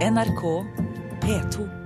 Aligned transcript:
NRK 0.00 0.64
P2. 1.20 1.79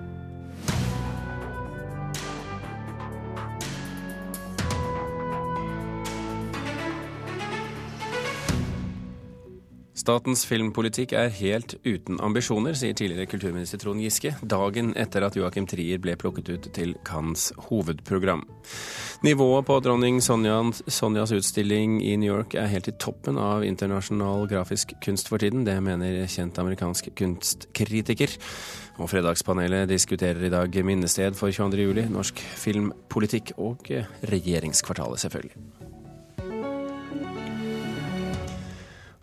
Statens 10.04 10.42
filmpolitikk 10.44 11.14
er 11.16 11.30
helt 11.32 11.78
uten 11.80 12.18
ambisjoner, 12.20 12.74
sier 12.76 12.92
tidligere 12.92 13.24
kulturminister 13.24 13.80
Trond 13.80 14.02
Giske, 14.04 14.34
dagen 14.44 14.90
etter 15.00 15.24
at 15.24 15.38
Joakim 15.38 15.64
Trier 15.64 16.02
ble 16.04 16.12
plukket 16.20 16.50
ut 16.50 16.66
til 16.76 16.92
Cannes 17.08 17.46
hovedprogram. 17.70 18.42
Nivået 19.24 19.64
på 19.64 19.78
dronning 19.80 20.18
Sonjas, 20.20 21.32
utstilling 21.32 22.02
i 22.04 22.18
New 22.20 22.28
York 22.28 22.52
er 22.52 22.68
helt 22.68 22.90
i 22.92 22.94
toppen 23.00 23.40
av 23.40 23.64
internasjonal 23.64 24.44
grafisk 24.50 24.92
kunst 25.00 25.32
for 25.32 25.40
tiden. 25.40 25.64
Det 25.64 25.78
mener 25.80 26.20
kjent 26.28 26.60
amerikansk 26.60 27.08
kunstkritiker. 27.16 28.36
Og 29.00 29.08
Fredagspanelet 29.08 29.88
diskuterer 29.88 30.44
i 30.44 30.52
dag 30.52 30.76
minnested 30.84 31.40
for 31.40 31.48
22. 31.48 31.80
juli, 31.80 32.04
norsk 32.12 32.44
filmpolitikk 32.60 33.56
og 33.56 33.88
regjeringskvartalet, 34.28 35.24
selvfølgelig. 35.24 35.83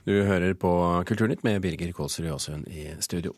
Du 0.01 0.15
hører 0.25 0.55
på 0.57 0.71
Kulturnytt 1.05 1.43
med 1.45 1.61
Birger 1.61 1.91
Kålsrud 1.93 2.31
Aasund 2.33 2.67
i 2.67 2.87
studio. 3.05 3.35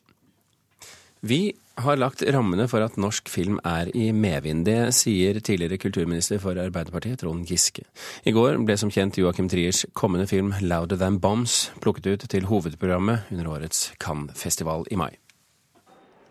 Vi 1.19 1.53
har 1.79 1.97
lagt 1.99 2.23
rammene 2.35 2.69
for 2.71 2.83
at 2.85 2.95
norsk 2.99 3.27
film 3.31 3.57
er 3.67 3.89
i 3.95 4.09
medvind. 4.15 4.63
Det 4.67 4.93
sier 4.95 5.39
tidligere 5.43 5.79
kulturminister 5.79 6.39
for 6.39 6.59
Arbeiderpartiet, 6.59 7.19
Trond 7.19 7.47
Giske. 7.47 7.83
I 8.23 8.31
går 8.35 8.61
ble 8.63 8.77
som 8.79 8.91
kjent 8.91 9.19
Joakim 9.19 9.49
Triers 9.51 9.85
kommende 9.91 10.27
film 10.27 10.53
'Louder 10.59 10.99
Than 10.99 11.19
Bombs' 11.19 11.71
plukket 11.83 12.07
ut 12.07 12.25
til 12.29 12.47
hovedprogrammet 12.47 13.31
under 13.31 13.47
årets 13.47 13.91
Cannes-festival 13.99 14.87
i 14.91 14.95
mai. 14.95 15.11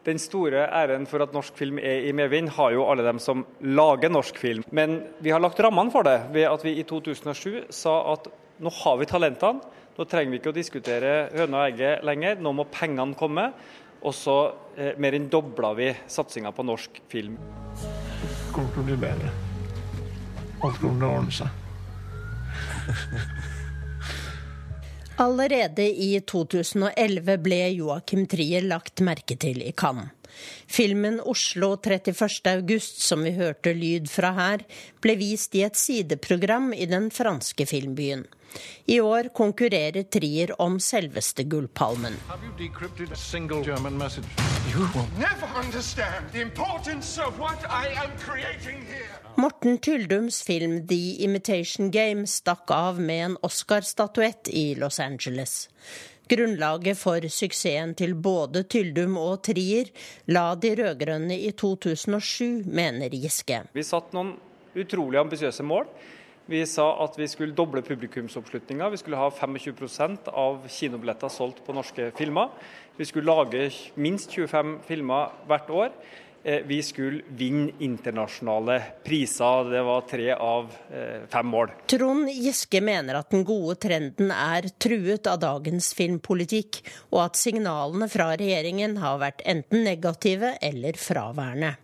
Den 0.05 0.19
store 0.19 0.65
æren 0.73 1.07
for 1.07 1.23
at 1.23 1.33
norsk 1.33 1.57
film 1.57 1.79
er 1.79 2.09
i 2.09 2.12
medvind, 2.12 2.49
har 2.49 2.73
jo 2.73 2.89
alle 2.91 3.05
dem 3.05 3.19
som 3.19 3.45
lager 3.61 4.09
norsk 4.09 4.39
film. 4.39 4.65
Men 4.73 5.03
vi 5.21 5.31
har 5.31 5.41
lagt 5.41 5.61
rammene 5.61 5.93
for 5.93 6.03
det 6.03 6.21
ved 6.33 6.49
at 6.49 6.65
vi 6.65 6.78
i 6.81 6.83
2007 6.83 7.71
sa 7.71 8.12
at 8.12 8.28
nå 8.59 8.71
har 8.71 8.97
vi 8.97 9.06
talentene. 9.06 9.61
Nå 9.93 10.05
trenger 10.09 10.33
vi 10.33 10.39
ikke 10.41 10.53
å 10.53 10.57
diskutere 10.57 11.12
høna 11.35 11.59
og 11.61 11.67
egget 11.69 12.05
lenger, 12.07 12.39
nå 12.41 12.53
må 12.57 12.65
pengene 12.73 13.17
komme. 13.19 13.51
Og 14.03 14.15
så 14.17 14.37
eh, 14.75 14.97
mer 14.99 15.15
enn 15.15 15.29
dobla 15.31 15.75
vi 15.79 15.93
satsinga 16.11 16.51
på 16.57 16.65
norsk 16.67 17.03
film. 17.12 17.37
Det 17.79 18.55
kommer 18.55 18.73
til 18.75 18.83
å 18.83 18.87
bli 18.89 18.97
bedre. 19.05 19.31
Alt 20.62 20.81
kommer 20.81 20.97
til 20.97 21.07
å 21.07 21.12
ordne 21.19 21.34
seg. 21.37 21.49
Allerede 25.23 25.84
i 25.87 26.17
2011 26.27 27.37
ble 27.45 27.61
Joakim 27.77 28.25
Trier 28.27 28.65
lagt 28.67 29.05
merke 29.05 29.37
til 29.39 29.61
i 29.62 29.71
Cannes. 29.77 30.11
Filmen 30.66 31.20
'Oslo 31.20 31.77
31. 31.77 32.47
august', 32.47 33.02
som 33.02 33.25
vi 33.25 33.34
hørte 33.36 33.75
lyd 33.75 34.11
fra 34.11 34.33
her, 34.33 34.64
ble 35.00 35.16
vist 35.16 35.55
i 35.55 35.64
et 35.66 35.77
sideprogram 35.77 36.72
i 36.72 36.86
den 36.86 37.11
franske 37.11 37.66
filmbyen. 37.66 38.27
I 38.86 39.00
år 39.00 39.28
konkurrerer 39.34 40.03
Trier 40.03 40.53
om 40.60 40.78
selveste 40.80 41.44
Gullpalmen. 41.44 42.16
Morten 49.36 49.78
Tyldums 49.78 50.42
film 50.42 50.86
'The 50.86 51.25
Imitation 51.25 51.91
Game' 51.91 52.27
stakk 52.27 52.70
av 52.70 53.00
med 53.00 53.25
en 53.25 53.36
Oscar-statuett 53.42 54.48
i 54.48 54.75
Los 54.75 55.00
Angeles. 55.00 55.69
Grunnlaget 56.31 56.97
for 56.97 57.25
suksessen 57.27 57.97
til 57.98 58.15
både 58.15 58.62
Tyldum 58.70 59.17
og 59.19 59.42
Trier 59.48 59.91
la 60.31 60.53
de 60.55 60.70
rød-grønne 60.78 61.34
i 61.34 61.51
2007, 61.51 62.62
mener 62.70 63.11
Giske. 63.11 63.65
Vi 63.75 63.83
satt 63.83 64.15
noen 64.15 64.37
utrolig 64.78 65.19
ambisiøse 65.20 65.67
mål. 65.67 65.89
Vi 66.47 66.62
sa 66.67 66.88
at 67.05 67.19
vi 67.19 67.27
skulle 67.31 67.55
doble 67.55 67.83
publikumsoppslutninga. 67.87 68.88
Vi 68.91 69.00
skulle 69.03 69.19
ha 69.19 69.28
25% 69.31 70.31
av 70.31 70.65
kinobilletter 70.71 71.31
solgt 71.31 71.62
på 71.66 71.75
norske 71.75 72.10
filmer. 72.19 72.50
Vi 72.99 73.06
skulle 73.09 73.31
lage 73.31 73.69
minst 73.94 74.34
25 74.34 74.78
filmer 74.87 75.34
hvert 75.50 75.71
år. 75.71 75.94
Eh, 76.44 76.62
vi 76.66 76.82
skulle 76.82 77.22
vinne 77.28 77.70
internasjonale 77.78 78.80
priser. 79.04 79.70
Det 79.70 79.82
var 79.82 80.00
tre 80.10 80.32
av 80.34 80.72
eh, 80.91 81.22
fem 81.30 81.47
mål. 81.47 81.70
Trond 81.86 82.30
Giske 82.34 82.80
mener 82.82 83.20
at 83.20 83.30
den 83.30 83.44
gode 83.47 83.76
trenden 83.84 84.32
er 84.34 84.66
truet 84.82 85.28
av 85.30 85.38
dagens 85.44 85.92
filmpolitikk, 85.94 86.80
og 87.14 87.28
at 87.28 87.38
signalene 87.38 88.10
fra 88.10 88.32
regjeringen 88.34 88.98
har 89.04 89.22
vært 89.22 89.47
enten 89.47 89.86
negative 89.86 90.56
eller 90.58 90.98
fraværende. 90.98 91.76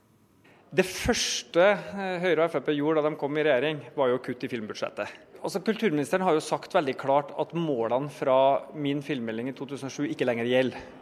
Det 0.75 0.85
første 0.85 1.71
eh, 1.71 2.19
Høyre 2.27 2.49
og 2.49 2.53
Frp 2.57 2.75
gjorde 2.75 3.07
da 3.07 3.13
de 3.13 3.23
kom 3.23 3.39
i 3.39 3.47
regjering, 3.47 3.79
var 3.95 4.11
jo 4.11 4.19
å 4.19 4.25
kutte 4.27 4.51
i 4.51 4.53
filmbudsjettet. 4.53 5.15
Altså, 5.39 5.63
kulturministeren 5.63 6.27
har 6.27 6.35
jo 6.35 6.43
sagt 6.43 6.75
veldig 6.75 6.99
klart 6.99 7.31
at 7.39 7.55
målene 7.55 8.11
fra 8.11 8.67
min 8.75 9.07
filmmelding 9.07 9.53
i 9.53 9.57
2007 9.57 10.09
ikke 10.11 10.27
lenger 10.27 10.51
gjelder. 10.51 10.95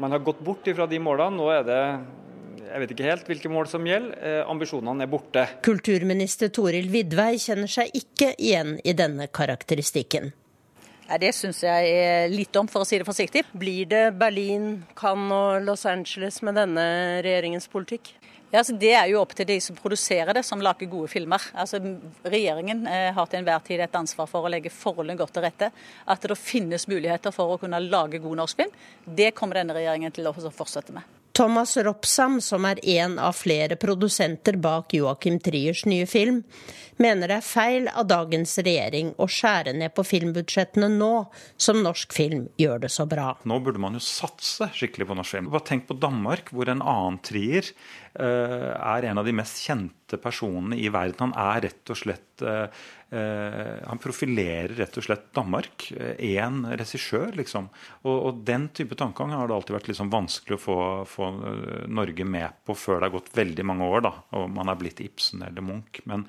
Man 0.00 0.14
har 0.14 0.22
gått 0.24 0.38
bort 0.40 0.64
fra 0.64 0.86
de 0.88 1.02
målene. 1.02 1.36
Nå 1.36 1.50
er 1.52 1.66
det 1.66 1.80
jeg 2.58 2.82
vet 2.82 2.92
ikke 2.94 3.08
helt 3.08 3.30
hvilke 3.30 3.52
mål 3.52 3.68
som 3.70 3.86
gjelder. 3.86 4.16
Eh, 4.20 4.42
ambisjonene 4.50 5.06
er 5.06 5.10
borte. 5.10 5.46
Kulturminister 5.66 6.52
Toril 6.54 6.90
Vidvei 6.92 7.34
kjenner 7.40 7.70
seg 7.70 7.92
ikke 7.96 8.34
igjen 8.38 8.76
i 8.84 8.94
denne 8.96 9.30
karakteristikken. 9.32 10.32
Det 11.20 11.32
syns 11.34 11.64
jeg 11.64 11.86
er 11.90 12.28
litt 12.30 12.54
om, 12.54 12.68
for 12.70 12.84
å 12.84 12.86
si 12.86 13.00
det 13.00 13.06
forsiktig. 13.08 13.42
Blir 13.58 13.88
det 13.90 14.04
Berlin, 14.18 14.84
Cannes 14.94 15.34
og 15.34 15.64
Los 15.66 15.82
Angeles 15.90 16.38
med 16.46 16.54
denne 16.60 16.84
regjeringens 17.26 17.66
politikk? 17.72 18.12
Ja, 18.50 18.60
altså 18.60 18.74
Det 18.78 18.90
er 18.94 19.06
jo 19.10 19.20
opp 19.20 19.34
til 19.38 19.46
de 19.46 19.56
som 19.62 19.78
produserer 19.78 20.34
det, 20.34 20.44
som 20.46 20.62
lager 20.62 20.90
gode 20.90 21.10
filmer. 21.10 21.42
Altså 21.54 21.78
Regjeringen 22.26 22.82
eh, 22.86 23.10
har 23.14 23.30
til 23.30 23.42
enhver 23.42 23.62
tid 23.66 23.82
et 23.82 23.98
ansvar 23.98 24.30
for 24.30 24.46
å 24.46 24.50
legge 24.50 24.72
forholdene 24.74 25.18
godt 25.18 25.36
til 25.38 25.46
rette. 25.46 25.70
At 26.06 26.26
det 26.26 26.38
finnes 26.38 26.88
muligheter 26.90 27.34
for 27.34 27.54
å 27.54 27.60
kunne 27.62 27.82
lage 27.86 28.22
god 28.22 28.42
norsk 28.42 28.62
film, 28.62 28.76
det 29.06 29.32
kommer 29.38 29.58
denne 29.58 29.74
regjeringen 29.78 30.14
til 30.14 30.30
å 30.30 30.34
fortsette 30.34 30.94
med. 30.94 31.19
Thomas 31.40 31.76
Ropsam, 31.76 32.40
som 32.40 32.66
er 32.68 32.82
en 32.84 33.14
av 33.18 33.32
flere 33.32 33.78
produsenter 33.80 34.58
bak 34.60 34.92
Joakim 34.92 35.38
Triers 35.40 35.86
nye 35.88 36.04
film, 36.04 36.42
mener 37.00 37.32
det 37.32 37.38
er 37.40 37.46
feil 37.46 37.88
av 37.88 38.10
dagens 38.10 38.58
regjering 38.60 39.14
å 39.16 39.24
skjære 39.24 39.72
ned 39.72 39.94
på 39.96 40.04
filmbudsjettene 40.04 40.90
nå 40.92 41.14
som 41.56 41.80
norsk 41.80 42.12
film 42.12 42.42
gjør 42.60 42.82
det 42.84 42.90
så 42.92 43.08
bra. 43.08 43.30
Nå 43.48 43.56
burde 43.64 43.80
man 43.80 43.96
jo 43.96 44.04
satse 44.04 44.68
skikkelig 44.76 45.08
på 45.08 45.16
norsk 45.16 45.38
film. 45.38 45.48
Bare 45.54 45.64
tenk 45.70 45.88
på 45.88 45.96
Danmark, 45.96 46.52
hvor 46.52 46.68
en 46.68 46.84
annen 46.84 47.16
Trier 47.24 47.72
er 48.18 49.04
en 49.06 49.18
av 49.20 49.26
de 49.26 49.32
mest 49.36 49.60
kjente 49.62 50.18
personene 50.18 50.76
i 50.78 50.88
verden. 50.90 51.30
Han 51.30 51.34
er 51.38 51.62
rett 51.68 51.92
og 51.92 51.98
slett 51.98 52.42
uh, 52.42 52.66
uh, 53.14 53.76
Han 53.86 54.00
profilerer 54.02 54.74
rett 54.80 54.96
og 54.98 55.06
slett 55.06 55.28
Danmark. 55.36 55.86
Én 56.18 56.64
regissør, 56.80 57.30
liksom. 57.38 57.68
Og, 58.02 58.14
og, 58.16 58.40
den 58.46 58.68
type 58.74 58.98
tankegang 58.98 59.36
har 59.36 59.46
det 59.46 59.56
alltid 59.56 59.76
vært 59.78 59.90
liksom 59.92 60.10
vanskelig 60.12 60.58
å 60.58 60.62
få, 60.64 60.78
få, 61.10 61.30
Norge 61.90 62.26
med 62.26 62.62
på 62.66 62.74
før 62.74 62.98
det 62.98 63.10
har 63.10 63.16
gått 63.18 63.30
veldig 63.36 63.68
mange 63.70 63.90
år, 63.90 64.02
da, 64.08 64.14
og 64.38 64.48
man 64.58 64.72
er 64.72 64.80
blitt 64.80 65.02
Ibsen 65.04 65.44
eller 65.46 65.64
Munch. 65.64 66.02
Men, 66.10 66.26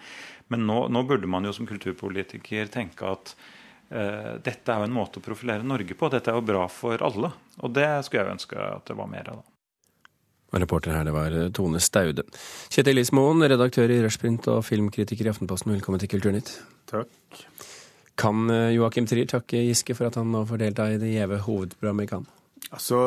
men 0.54 0.68
nå, 0.70 0.84
nå, 0.94 1.06
burde 1.10 1.30
man 1.32 1.48
jo 1.48 1.56
som 1.56 1.70
kulturpolitiker 1.70 2.70
tenke 2.74 3.10
at 3.10 3.36
dette 3.92 4.72
er 4.72 4.80
jo 4.80 4.86
en 4.88 4.94
måte 4.96 5.20
å 5.20 5.24
profilere 5.26 5.66
Norge 5.68 5.98
på. 6.00 6.08
Dette 6.08 6.32
er 6.32 6.38
jo 6.38 6.46
bra 6.48 6.62
for 6.72 7.02
alle. 7.04 7.34
Og 7.60 7.74
det 7.76 7.90
skulle 8.08 8.24
jeg 8.24 8.38
ønske 8.38 8.56
at 8.56 8.86
det 8.88 8.96
var 8.96 9.10
mer 9.12 9.34
av. 9.34 9.42
Og 9.42 9.51
reporter 10.60 10.92
her, 10.92 11.08
det 11.08 11.16
var 11.16 11.38
Tone 11.56 11.80
Staude. 11.80 12.26
Kjetil 12.74 13.00
Ismoen, 13.00 13.46
redaktør 13.48 13.92
i 13.94 14.02
Rushprint 14.04 14.50
og 14.52 14.66
filmkritiker 14.68 15.30
i 15.30 15.32
Aftenposten, 15.32 15.72
velkommen 15.78 16.02
til 16.02 16.12
Kulturnytt. 16.12 16.52
Takk. 16.92 17.46
Kan 18.20 18.50
eh, 18.52 18.74
Joakim 18.76 19.08
Trier 19.10 19.30
takke 19.30 19.64
Giske 19.70 19.96
for 19.98 20.10
at 20.12 20.20
han 20.20 20.32
nå 20.34 20.44
får 20.50 20.62
delta 20.66 20.92
i 20.92 21.00
det 21.02 21.14
gjeve 21.14 21.42
hovedprogrammet 21.46 22.08
i 22.08 22.12
Cannes? 22.12 22.38
Altså, 22.72 22.98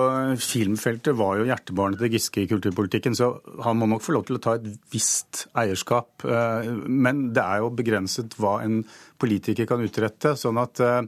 Filmfeltet 0.43 1.17
var 1.17 1.39
jo 1.39 1.47
hjertebarnet 1.49 2.01
til 2.03 2.13
Giske 2.13 2.43
i 2.43 2.49
kulturpolitikken, 2.51 3.15
så 3.17 3.31
han 3.65 3.79
må 3.81 3.89
nok 3.89 4.03
få 4.05 4.17
lov 4.17 4.27
til 4.29 4.37
å 4.37 4.43
ta 4.43 4.57
et 4.59 4.67
visst 4.93 5.47
eierskap. 5.57 6.27
Eh, 6.27 6.69
men 6.89 7.29
det 7.37 7.45
er 7.45 7.63
jo 7.63 7.73
begrenset 7.77 8.37
hva 8.41 8.59
en 8.65 8.83
politiker 9.21 9.69
kan 9.71 9.85
utrette. 9.85 10.35
sånn 10.41 10.61
at 10.61 10.83
eh, 10.85 11.03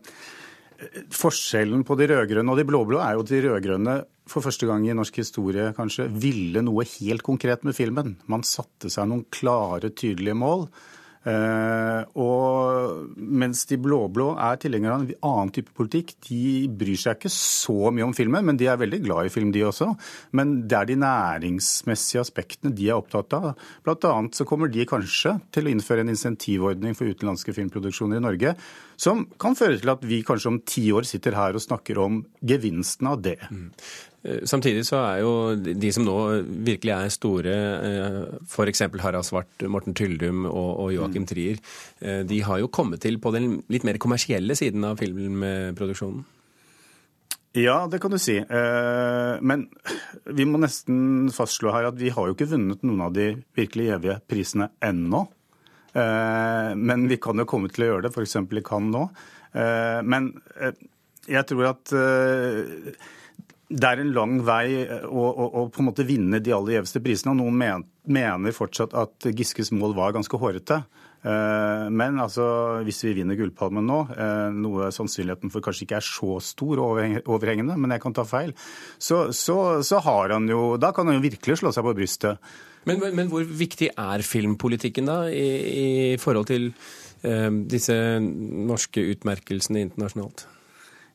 Forskjellen 1.17 1.87
på 1.89 1.97
de 1.97 2.09
rød-grønne 2.11 2.53
og 2.53 2.59
de 2.61 2.67
blå-blå 2.69 3.01
er 3.01 3.17
jo 3.17 3.25
at 3.25 3.31
de 3.33 3.43
rød-grønne 3.47 3.95
for 4.27 4.45
første 4.45 4.67
gang 4.69 4.85
i 4.87 4.95
norsk 4.97 5.23
historie 5.23 5.71
kanskje 5.77 6.09
ville 6.11 6.63
noe 6.67 6.87
helt 6.97 7.25
konkret 7.27 7.65
med 7.67 7.77
filmen. 7.79 8.17
Man 8.31 8.47
satte 8.47 8.91
seg 8.93 9.09
noen 9.11 9.27
klare, 9.31 9.93
tydelige 9.95 10.39
mål. 10.39 10.67
Uh, 11.27 12.07
og 12.23 13.17
mens 13.19 13.65
de 13.67 13.75
blå-blå 13.83 14.29
er 14.39 14.61
tilhengere 14.63 14.95
av 14.95 15.03
en 15.03 15.25
annen 15.27 15.51
type 15.57 15.73
politikk, 15.75 16.13
de 16.29 16.69
bryr 16.71 17.01
seg 17.03 17.19
ikke 17.19 17.33
så 17.35 17.91
mye 17.91 18.07
om 18.07 18.15
filmen, 18.15 18.47
men 18.47 18.61
de 18.61 18.69
er 18.71 18.79
veldig 18.79 19.01
glad 19.03 19.27
i 19.27 19.33
film, 19.35 19.51
de 19.51 19.65
også. 19.67 19.91
Men 20.39 20.55
det 20.71 20.79
er 20.79 20.91
de 20.93 20.99
næringsmessige 21.03 22.23
aspektene 22.23 22.71
de 22.79 22.87
er 22.93 23.01
opptatt 23.01 23.35
av. 23.41 23.51
Blant 23.83 24.07
annet 24.07 24.39
så 24.39 24.47
kommer 24.47 24.71
de 24.71 24.87
kanskje 24.87 25.35
til 25.51 25.67
å 25.67 25.75
innføre 25.75 26.07
en 26.07 26.15
insentivordning 26.15 26.95
for 26.95 27.11
utenlandske 27.11 27.57
filmproduksjoner 27.59 28.23
i 28.23 28.27
Norge, 28.29 28.55
som 28.95 29.27
kan 29.43 29.59
føre 29.59 29.81
til 29.83 29.97
at 29.97 30.07
vi 30.07 30.23
kanskje 30.27 30.53
om 30.53 30.63
ti 30.63 30.87
år 30.95 31.11
sitter 31.11 31.35
her 31.37 31.59
og 31.59 31.67
snakker 31.67 31.99
om 32.07 32.23
gevinsten 32.47 33.11
av 33.11 33.19
det. 33.27 33.41
Mm. 33.51 33.73
Eh, 34.27 34.43
samtidig 34.49 34.85
så 34.89 35.01
er 35.05 35.21
jo 35.23 35.33
de 35.57 35.91
som 35.95 36.07
nå 36.07 36.17
virkelig 36.67 36.95
er 36.95 37.13
store, 37.15 37.57
f.eks. 38.47 38.87
Harald 39.03 39.27
Svart, 39.29 39.67
Morten 39.71 39.95
Tyldum 39.97 40.47
og, 40.51 40.89
Joakim 40.95 41.27
mm. 41.27 41.29
Trier, 41.31 41.61
de 42.27 42.41
har 42.43 42.63
jo 42.63 42.73
kommet 42.73 43.03
til 43.05 43.21
på 43.23 43.33
den 43.35 43.61
litt 43.73 43.87
mer 43.87 44.01
kommersielle 44.03 44.57
siden 44.59 44.85
av 44.87 44.99
filmproduksjonen? 45.01 46.25
Ja, 47.57 47.87
det 47.89 48.03
kan 48.03 48.13
du 48.13 48.19
si. 48.21 48.35
Men 48.37 49.63
vi 50.29 50.45
må 50.45 50.59
nesten 50.61 51.31
fastslå 51.33 51.73
her 51.73 51.89
at 51.89 51.97
vi 51.97 52.11
har 52.13 52.29
jo 52.29 52.35
ikke 52.37 52.51
vunnet 52.51 52.83
noen 52.85 53.07
av 53.07 53.15
de 53.17 53.31
virkelig 53.57 53.87
gjevige 53.87 54.19
prisene 54.29 54.69
ennå. 54.85 55.23
Men 55.97 57.07
vi 57.09 57.17
kan 57.23 57.41
jo 57.41 57.49
komme 57.49 57.73
til 57.73 57.87
å 57.87 57.89
gjøre 57.89 58.05
det, 58.05 58.13
f.eks. 58.13 58.37
i 58.45 58.65
Cannes 58.67 58.93
nå. 58.93 59.07
Men 60.05 60.29
jeg 61.27 61.47
tror 61.51 61.71
at 61.73 61.95
eh, 61.97 62.93
det 63.67 63.89
er 63.89 64.01
en 64.03 64.13
lang 64.15 64.37
vei 64.47 64.85
å, 64.87 65.23
å, 65.27 65.47
å, 65.47 65.63
på 65.75 65.83
en 65.83 65.89
måte 65.89 66.07
vinne 66.07 66.39
de 66.39 66.53
aller 66.55 66.77
gjeveste 66.77 67.03
prisene. 67.03 67.33
og 67.35 67.41
Noen 67.41 67.87
mener 68.07 68.55
fortsatt 68.55 68.95
at 68.95 69.27
Giskes 69.35 69.73
mål 69.75 69.97
var 69.97 70.15
ganske 70.15 70.39
hårete. 70.39 70.85
Eh, 71.27 71.87
men 71.91 72.21
altså, 72.23 72.45
hvis 72.87 73.03
vi 73.09 73.17
vinner 73.19 73.39
Gullpalmen 73.39 73.87
nå, 73.89 73.99
eh, 74.15 74.47
noe 74.55 74.93
sannsynligheten 74.95 75.51
for 75.51 75.65
kanskje 75.65 75.87
ikke 75.87 75.99
er 75.99 76.07
så 76.07 76.39
stor 76.45 76.83
overhengende, 76.85 77.75
men 77.75 77.97
jeg 77.97 78.05
kan 78.05 78.15
ta 78.15 78.27
feil, 78.29 78.55
så, 79.03 79.27
så, 79.35 79.59
så 79.87 80.03
har 80.07 80.37
han 80.37 80.47
jo 80.51 80.77
Da 80.79 80.93
kan 80.95 81.09
han 81.09 81.19
jo 81.19 81.27
virkelig 81.27 81.59
slå 81.63 81.75
seg 81.75 81.87
på 81.87 81.97
brystet. 81.99 82.53
Men, 82.87 83.01
men, 83.03 83.17
men 83.19 83.33
hvor 83.33 83.43
viktig 83.43 83.91
er 83.99 84.23
filmpolitikken 84.23 85.11
da 85.11 85.25
i, 85.27 85.47
i 86.15 86.19
forhold 86.23 86.53
til 86.53 86.69
eh, 87.27 87.51
disse 87.67 87.97
norske 88.23 89.03
utmerkelsene 89.17 89.89
internasjonalt? 89.89 90.47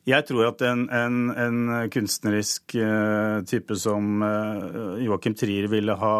Jeg 0.09 0.25
tror 0.25 0.47
at 0.47 0.61
en, 0.65 0.87
en, 0.89 1.17
en 1.29 1.89
kunstnerisk 1.93 2.73
uh, 2.81 3.43
type 3.45 3.75
som 3.77 4.23
Joakim 4.23 5.03
Joachim 5.05 5.35
Trier 5.37 5.67
ville 5.69 5.93
ha, 5.93 6.15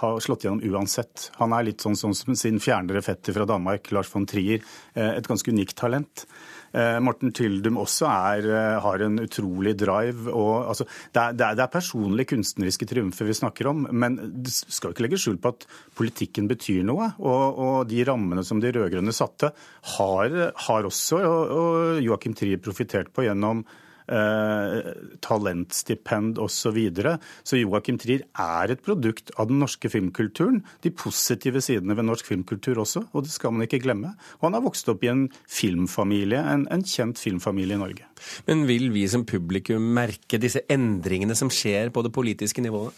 ha, 0.00 0.10
slått 0.18 0.48
gjennom 0.48 0.64
uansett. 0.66 1.28
Han 1.38 1.54
er 1.54 1.68
litt 1.68 1.84
sånn, 1.84 1.94
sånn 1.98 2.16
som 2.18 2.34
sin 2.38 2.58
fjernere 2.62 3.04
fetter 3.06 3.36
fra 3.36 3.46
Danmark, 3.46 3.92
Lars 3.94 4.10
von 4.10 4.26
Trier. 4.26 4.64
Uh, 4.96 5.12
et 5.12 5.30
ganske 5.30 5.54
unikt 5.54 5.78
talent. 5.78 6.26
Eh, 6.70 6.98
Morten 7.02 7.32
Tyldum 7.34 7.80
også 7.82 8.06
er, 8.06 8.46
eh, 8.46 8.78
har 8.84 9.02
en 9.02 9.18
utrolig 9.22 9.74
drive. 9.78 10.30
Og, 10.30 10.68
altså, 10.70 10.86
det, 11.10 11.22
er, 11.22 11.32
det, 11.34 11.46
er, 11.46 11.62
er, 11.64 11.72
personlige 11.72 12.30
kunstneriske 12.34 12.86
triumfer 12.86 13.26
vi 13.26 13.36
snakker 13.40 13.70
om, 13.72 13.86
men 13.90 14.18
det 14.44 14.54
skal 14.54 14.94
ikke 14.94 15.06
legge 15.06 15.20
skjul 15.20 15.40
på 15.42 15.54
at 15.54 15.66
politikken 15.98 16.50
betyr 16.50 16.84
noe. 16.86 17.12
Og, 17.18 17.60
og 17.66 17.76
de 17.90 18.04
rammene 18.06 18.46
som 18.46 18.62
de 18.62 18.72
rød-grønne 18.76 19.14
satte, 19.14 19.52
har, 19.96 20.40
har 20.66 20.86
også 20.86 21.22
og, 21.26 21.54
og 21.60 22.02
Joakim 22.04 22.36
Trier 22.38 22.62
profitert 22.62 23.10
på 23.14 23.26
gjennom 23.26 23.64
eh, 24.10 24.90
talentstipend 25.24 26.38
osv. 26.38 26.58
Så, 26.60 26.74
videre. 26.76 27.16
så 27.42 27.56
Joakim 27.56 27.96
Trier 27.98 28.26
er 28.38 28.70
et 28.70 28.82
produkt 28.84 29.32
av 29.40 29.48
den 29.48 29.62
norske 29.62 29.88
filmkulturen. 29.90 30.60
De 30.84 30.92
positive 30.92 31.62
sidene 31.64 31.96
ved 31.96 32.06
norsk 32.06 32.28
filmkultur 32.28 32.82
også, 32.82 33.06
og 33.10 33.24
det 33.24 33.32
skal 33.32 33.54
man 33.54 33.64
ikke 33.64 33.80
glemme. 33.82 34.12
Og 34.38 34.50
han 34.50 34.58
har 34.58 34.64
vokst 34.66 34.90
opp 34.92 35.02
i 35.06 35.10
en 35.10 35.24
filmfamilie, 35.48 36.42
en, 36.52 36.66
en 36.70 36.84
kjent 36.84 37.18
filmfamilie 37.18 37.78
i 37.78 37.80
Norge. 37.80 38.10
Men 38.46 38.66
vil 38.68 38.90
vi 38.94 39.06
som 39.10 39.24
publikum 39.26 39.88
merke 39.96 40.38
disse 40.42 40.62
endringene 40.70 41.34
som 41.38 41.50
skjer 41.50 41.90
på 41.94 42.04
det 42.06 42.12
politiske 42.14 42.62
nivået? 42.62 42.94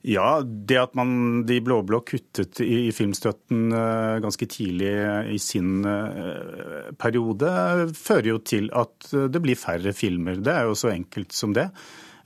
Ja, 0.00 0.40
det 0.40 0.78
at 0.80 0.94
man, 0.96 1.42
de 1.44 1.58
blå-blå 1.60 1.98
kuttet 2.08 2.62
i, 2.64 2.86
i 2.88 2.92
filmstøtten 2.96 3.66
uh, 3.74 4.16
ganske 4.24 4.46
tidlig 4.48 4.94
i 5.34 5.36
sin 5.40 5.84
uh, 5.84 6.88
periode, 6.96 7.50
fører 7.98 8.30
jo 8.32 8.38
til 8.40 8.70
at 8.72 9.10
det 9.10 9.42
blir 9.44 9.60
færre 9.60 9.92
filmer. 9.96 10.40
Det 10.40 10.54
er 10.54 10.70
jo 10.70 10.78
så 10.78 10.94
enkelt 10.94 11.36
som 11.36 11.52
det. 11.56 11.68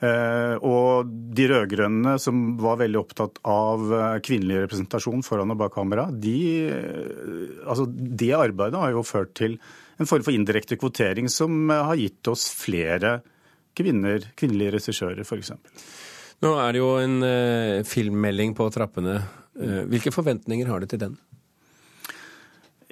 Uh, 0.04 0.54
og 0.62 1.10
de 1.34 1.48
rød-grønne, 1.50 2.14
som 2.22 2.46
var 2.62 2.78
veldig 2.84 3.00
opptatt 3.00 3.42
av 3.42 3.90
kvinnelig 4.22 4.68
representasjon 4.68 5.26
foran 5.26 5.56
og 5.56 5.58
bak 5.64 5.74
kamera, 5.74 6.06
de, 6.14 6.38
altså, 7.66 7.88
det 7.90 8.30
arbeidet 8.38 8.86
har 8.86 8.94
jo 8.94 9.06
ført 9.06 9.34
til 9.40 9.58
en 9.98 10.10
form 10.10 10.22
for 10.22 10.34
indirekte 10.34 10.78
kvotering 10.78 11.26
som 11.30 11.66
har 11.74 11.98
gitt 11.98 12.30
oss 12.30 12.46
flere 12.54 13.18
kvinner, 13.74 14.30
kvinnelige 14.38 14.76
regissører, 14.78 15.26
f.eks. 15.26 15.56
Nå 16.42 16.50
er 16.60 16.74
det 16.74 16.82
jo 16.82 16.90
en 17.00 17.20
uh, 17.22 17.84
filmmelding 17.86 18.56
på 18.58 18.66
trappene. 18.74 19.20
Uh, 19.54 19.84
hvilke 19.90 20.12
forventninger 20.14 20.68
har 20.68 20.82
du 20.82 20.90
til 20.90 21.04
den? 21.06 21.14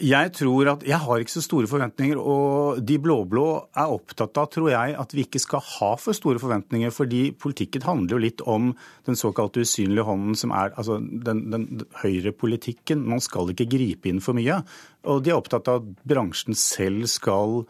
Jeg 0.03 0.33
tror 0.35 0.67
at, 0.73 0.83
jeg 0.83 0.99
har 0.99 1.21
ikke 1.21 1.31
så 1.31 1.43
store 1.45 1.69
forventninger, 1.71 2.19
og 2.19 2.81
de 2.83 2.97
blå-blå 2.99 3.45
er 3.79 3.93
opptatt 3.93 4.39
av 4.41 4.49
tror 4.51 4.71
jeg, 4.73 4.95
at 4.99 5.13
vi 5.15 5.23
ikke 5.27 5.43
skal 5.43 5.63
ha 5.63 5.93
for 6.01 6.17
store 6.17 6.41
forventninger. 6.43 6.91
fordi 6.91 7.31
politikken 7.39 7.85
handler 7.87 8.17
jo 8.17 8.23
litt 8.25 8.41
om 8.41 8.73
den 9.07 9.19
såkalte 9.19 9.63
usynlige 9.63 10.07
hånden, 10.09 10.35
som 10.35 10.51
er 10.51 10.73
altså 10.75 10.99
den, 10.99 11.45
den 11.53 11.85
høyrepolitikken. 12.03 13.05
Man 13.07 13.21
skal 13.21 13.53
ikke 13.53 13.69
gripe 13.77 14.09
inn 14.09 14.21
for 14.21 14.35
mye. 14.35 14.63
Og 15.07 15.23
de 15.23 15.31
er 15.31 15.39
opptatt 15.39 15.69
av 15.69 15.83
at 15.83 16.03
bransjen 16.09 16.59
selv 16.59 17.07
skal 17.07 17.63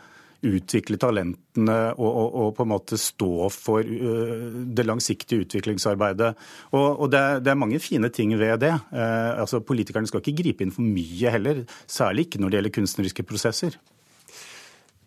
utvikle 0.42 0.98
talentene 1.00 1.78
og, 1.94 2.08
og, 2.08 2.28
og, 2.42 2.48
på 2.56 2.66
en 2.66 2.70
måte 2.72 2.98
stå 3.00 3.48
for 3.54 3.86
uh, 3.86 4.46
det 4.74 4.86
langsiktige 4.86 5.46
utviklingsarbeidet. 5.46 6.32
Og, 6.72 6.86
og 7.04 7.12
det, 7.12 7.20
er, 7.20 7.42
det, 7.44 7.52
er, 7.52 7.60
mange 7.62 7.80
fine 7.82 8.10
ting 8.14 8.34
ved 8.38 8.58
det. 8.64 8.72
Uh, 8.92 9.40
altså 9.42 9.62
Politikerne 9.64 10.10
skal 10.10 10.22
ikke 10.22 10.42
gripe 10.42 10.66
inn 10.66 10.74
for 10.74 10.86
mye 10.86 11.34
heller, 11.34 11.64
særlig 11.86 12.26
ikke 12.26 12.42
når 12.42 12.52
det 12.52 12.60
gjelder 12.60 12.76
kunstneriske 12.78 13.26
prosesser. 13.28 13.78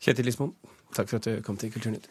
Kjetil 0.02 0.30
Lismoen, 0.30 0.54
takk 0.96 1.12
for 1.12 1.20
at 1.20 1.28
du 1.28 1.44
kom 1.46 1.60
til 1.60 1.74
Kulturnytt. 1.74 2.08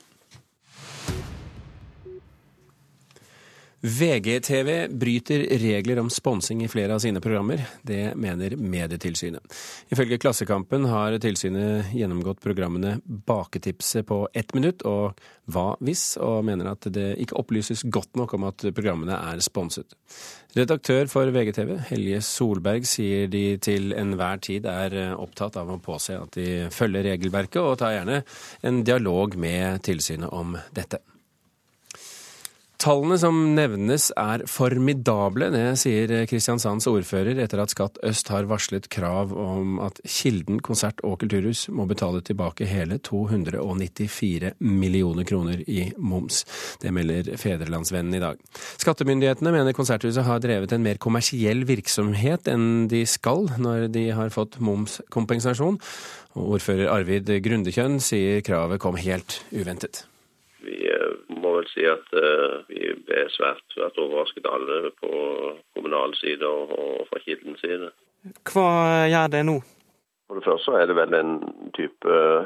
VGTV 3.85 4.89
bryter 4.89 5.43
regler 5.61 5.99
om 6.01 6.11
sponsing 6.11 6.63
i 6.65 6.69
flere 6.73 6.95
av 6.95 7.03
sine 7.05 7.21
programmer. 7.21 7.61
Det 7.83 8.15
mener 8.17 8.57
Medietilsynet. 8.57 9.45
Ifølge 9.93 10.17
Klassekampen 10.23 10.87
har 10.89 11.19
tilsynet 11.21 11.93
gjennomgått 11.93 12.41
programmene 12.41 12.95
Baketipset 13.05 14.09
på 14.09 14.23
ett 14.33 14.57
minutt 14.57 14.87
og 14.89 15.21
Hva 15.53 15.67
hvis, 15.85 16.15
og 16.17 16.47
mener 16.49 16.73
at 16.73 16.89
det 16.97 17.11
ikke 17.21 17.37
opplyses 17.43 17.85
godt 17.93 18.17
nok 18.17 18.33
om 18.39 18.49
at 18.49 18.65
programmene 18.73 19.21
er 19.35 19.45
sponset. 19.45 19.93
Redaktør 20.57 21.05
for 21.13 21.29
VGTV, 21.29 21.77
Helje 21.93 22.25
Solberg, 22.25 22.89
sier 22.89 23.29
de 23.29 23.59
til 23.61 23.93
enhver 23.93 24.41
tid 24.41 24.65
er 24.65 25.13
opptatt 25.13 25.61
av 25.61 25.69
å 25.69 25.83
påse 25.85 26.17
at 26.17 26.41
de 26.41 26.71
følger 26.73 27.05
regelverket, 27.13 27.61
og 27.61 27.77
tar 27.85 27.99
gjerne 27.99 28.23
en 28.65 28.81
dialog 28.81 29.37
med 29.37 29.85
tilsynet 29.85 30.33
om 30.33 30.57
dette. 30.73 31.05
Tallene 32.85 33.17
som 33.17 33.37
nevnes 33.57 34.11
er 34.21 34.43
formidable, 34.51 35.47
det 35.55 35.79
sier 35.81 36.11
Kristiansands 36.29 36.85
ordfører 36.91 37.39
etter 37.41 37.63
at 37.63 37.73
Skatt 37.73 37.97
øst 38.05 38.29
har 38.29 38.45
varslet 38.51 38.91
krav 38.93 39.33
om 39.33 39.79
at 39.81 40.03
Kilden 40.05 40.59
konsert 40.61 41.01
og 41.01 41.17
kulturhus 41.23 41.63
må 41.73 41.87
betale 41.89 42.21
tilbake 42.21 42.69
hele 42.69 42.99
294 43.01 44.53
millioner 44.61 45.25
kroner 45.25 45.65
i 45.65 45.87
moms. 45.97 46.43
Det 46.85 46.93
melder 46.93 47.33
Fedrelandsvennen 47.41 48.19
i 48.19 48.21
dag. 48.21 48.45
Skattemyndighetene 48.77 49.57
mener 49.57 49.73
konserthuset 49.73 50.29
har 50.29 50.45
drevet 50.45 50.77
en 50.77 50.85
mer 50.85 51.01
kommersiell 51.01 51.65
virksomhet 51.65 52.53
enn 52.53 52.91
de 52.93 53.07
skal 53.09 53.49
når 53.57 53.89
de 53.97 54.11
har 54.13 54.35
fått 54.35 54.61
momskompensasjon. 54.61 55.81
Ordfører 56.37 56.93
Arvid 56.93 57.33
Grundekjønn 57.49 57.97
sier 58.05 58.45
kravet 58.45 58.85
kom 58.85 59.01
helt 59.01 59.41
uventet. 59.57 60.05
Vi 60.65 60.94
vel 61.65 61.73
si 61.73 61.85
at 61.89 62.13
uh, 62.13 62.65
vi 62.69 62.93
ble 63.07 63.27
svært, 63.33 63.65
svært 63.73 63.99
overrasket 63.99 64.47
alle 64.47 64.91
på 65.01 65.13
kommunal 65.75 66.15
side 66.17 66.45
og, 66.45 66.73
og 66.73 67.07
fra 67.09 67.21
Kildens 67.25 67.61
side. 67.61 67.91
Hva 68.51 69.07
gjør 69.09 69.31
det 69.33 69.45
nå? 69.45 69.61
For 70.29 70.39
det 70.39 70.45
første 70.45 70.77
er 70.81 70.87
det 70.89 70.97
vel 70.97 71.15
en 71.15 71.39
type 71.77 72.09
uh, 72.09 72.45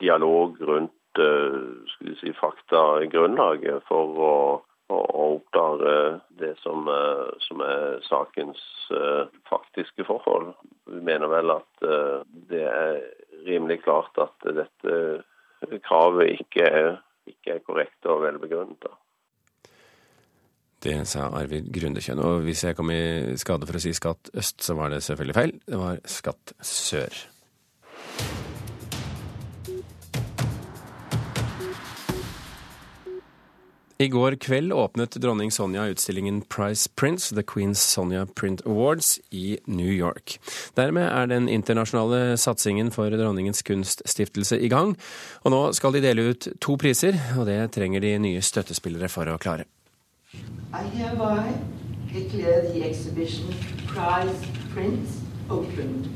dialog 0.00 0.58
rundt 0.60 1.20
uh, 1.20 1.86
skal 1.94 2.10
vi 2.10 2.16
si, 2.20 2.34
faktagrunnlaget 2.38 3.86
for 3.88 4.18
å, 4.18 4.34
å, 4.90 4.98
å 4.98 5.26
oppdage 5.36 6.20
det 6.40 6.54
som, 6.62 6.88
som, 7.46 7.60
er 7.62 8.00
sakens 8.08 8.62
faktiske 9.46 10.02
forhold. 10.08 10.54
Vi 10.90 11.02
mener 11.06 11.30
vel 11.30 11.52
at 11.52 11.84
det 12.50 12.64
er 12.66 12.96
rimelig 13.46 13.82
klart 13.84 14.18
at 14.18 14.48
dette 14.56 14.96
kravet 15.86 16.40
ikke 16.40 16.66
er 16.66 16.88
ikke 17.40 17.56
er 17.56 17.64
korrekt 17.66 18.10
og 18.10 18.22
velbegrunnet. 18.22 18.90
Det 20.80 20.94
sa 21.08 21.26
Arvid 21.36 21.68
Grundekjønn. 21.74 22.22
Og 22.24 22.46
hvis 22.46 22.64
jeg 22.64 22.76
kom 22.76 22.92
i 22.92 23.36
skade 23.40 23.68
for 23.68 23.76
å 23.76 23.82
si 23.82 23.92
Skatt 23.96 24.32
øst, 24.32 24.62
så 24.64 24.76
var 24.78 24.92
det 24.92 25.02
selvfølgelig 25.04 25.36
feil. 25.36 25.52
Det 25.68 25.80
var 25.80 26.00
Skatt 26.08 26.54
sør. 26.64 27.18
I 34.00 34.08
går 34.08 34.34
kveld 34.40 34.72
åpnet 34.72 35.10
dronning 35.20 35.50
Sonja 35.52 35.82
utstillingen 35.86 36.40
Price 36.40 36.88
Prince, 36.96 37.34
The 37.34 37.42
Queen's 37.42 37.74
Sonja 37.74 38.26
Print 38.26 38.62
Awards, 38.66 39.20
i 39.30 39.58
New 39.64 39.92
York. 39.92 40.38
Dermed 40.74 41.04
er 41.04 41.26
den 41.28 41.48
internasjonale 41.52 42.38
satsingen 42.40 42.88
for 42.94 43.12
Dronningens 43.12 43.60
kunststiftelse 43.62 44.56
i 44.56 44.70
gang. 44.72 44.94
Og 45.44 45.52
nå 45.52 45.60
skal 45.76 45.92
de 45.92 46.00
dele 46.06 46.30
ut 46.32 46.48
to 46.64 46.78
priser, 46.80 47.20
og 47.36 47.44
det 47.50 47.58
trenger 47.76 48.00
de 48.00 48.14
nye 48.24 48.40
støttespillere 48.40 49.12
for 49.12 49.28
å 49.28 49.36
klare. 49.36 49.68
I 50.32 50.88
hereby 50.96 51.52
declare 52.08 52.72
the 52.72 52.88
exhibition 52.88 53.52
Prize 53.84 54.48
Prince 54.72 55.20
open. 55.52 56.06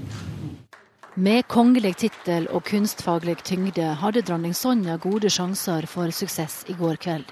Med 1.21 1.45
kongelig 1.53 1.99
tittel 2.09 2.49
og 2.49 2.65
kunstfaglig 2.65 3.43
tyngde 3.45 3.93
hadde 4.01 4.25
dronning 4.25 4.57
Sonja 4.57 4.97
gode 4.97 5.29
sjanser 5.29 5.85
for 5.85 6.09
suksess 6.09 6.63
i 6.73 6.81
går 6.81 6.97
kveld. 6.97 7.29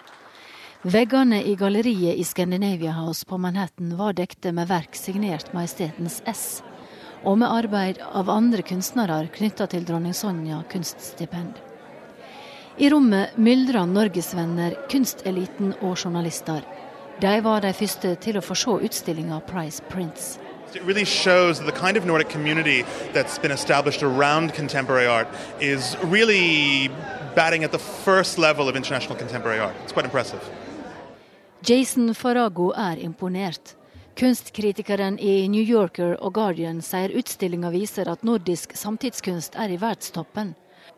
Veggene 0.82 1.44
i 1.46 1.54
galleriet 1.54 2.16
i 2.18 2.24
Scandinavia 2.24 2.90
House 2.90 3.26
på 3.26 3.36
Manhattan 3.38 3.96
var 3.96 4.16
dekte 4.18 4.50
med 4.52 4.66
verk 4.66 4.96
signert 4.98 5.52
Majestetens 5.54 6.16
S, 6.26 6.62
og 7.22 7.36
med 7.38 7.54
arbeid 7.54 8.00
av 8.02 8.26
andre 8.26 8.64
kunstnere 8.66 9.20
knytta 9.30 9.68
til 9.70 9.84
dronning 9.86 10.10
Sonja 10.10 10.58
kunststipend. 10.72 11.60
I 12.82 12.90
rommet 12.90 13.38
myldra 13.38 13.84
norgesvenner, 13.86 14.74
kunsteliten 14.90 15.70
og 15.84 15.94
journalister. 16.02 16.66
De 17.22 17.36
var 17.46 17.62
de 17.62 17.70
første 17.78 18.16
til 18.18 18.40
å 18.40 18.42
få 18.42 18.58
se 18.58 18.74
utstillinga 18.88 19.38
Price 19.46 19.78
Prince. 19.92 20.40
It 20.74 20.82
really 20.82 21.04
shows 21.04 21.60
that 21.60 21.66
the 21.66 21.78
kind 21.78 21.96
of 21.96 22.06
Nordic 22.06 22.28
community 22.28 22.82
that's 23.14 23.38
been 23.38 23.52
established 23.52 24.02
around 24.02 24.52
contemporary 24.54 25.06
art 25.06 25.28
is 25.60 25.96
really 26.02 26.90
batting 27.36 27.62
at 27.62 27.70
the 27.70 27.78
first 27.78 28.36
level 28.36 28.68
of 28.68 28.74
international 28.74 29.16
contemporary 29.16 29.60
art. 29.60 29.76
It's 29.84 29.92
quite 29.92 30.06
impressive. 30.06 30.42
Jason 31.64 32.10
Farago 32.14 32.72
er 32.74 32.98
imponert. 32.98 33.76
Kunstkritikeren 34.18 35.14
i 35.22 35.46
New 35.48 35.62
Yorker 35.62 36.16
og 36.18 36.34
Guardian 36.34 36.80
sier 36.82 37.14
utstillinga 37.14 37.70
viser 37.70 38.08
at 38.10 38.24
nordisk 38.26 38.74
samtidskunst 38.74 39.54
er 39.54 39.70
i 39.70 39.76
verdstoppen. 39.78 40.56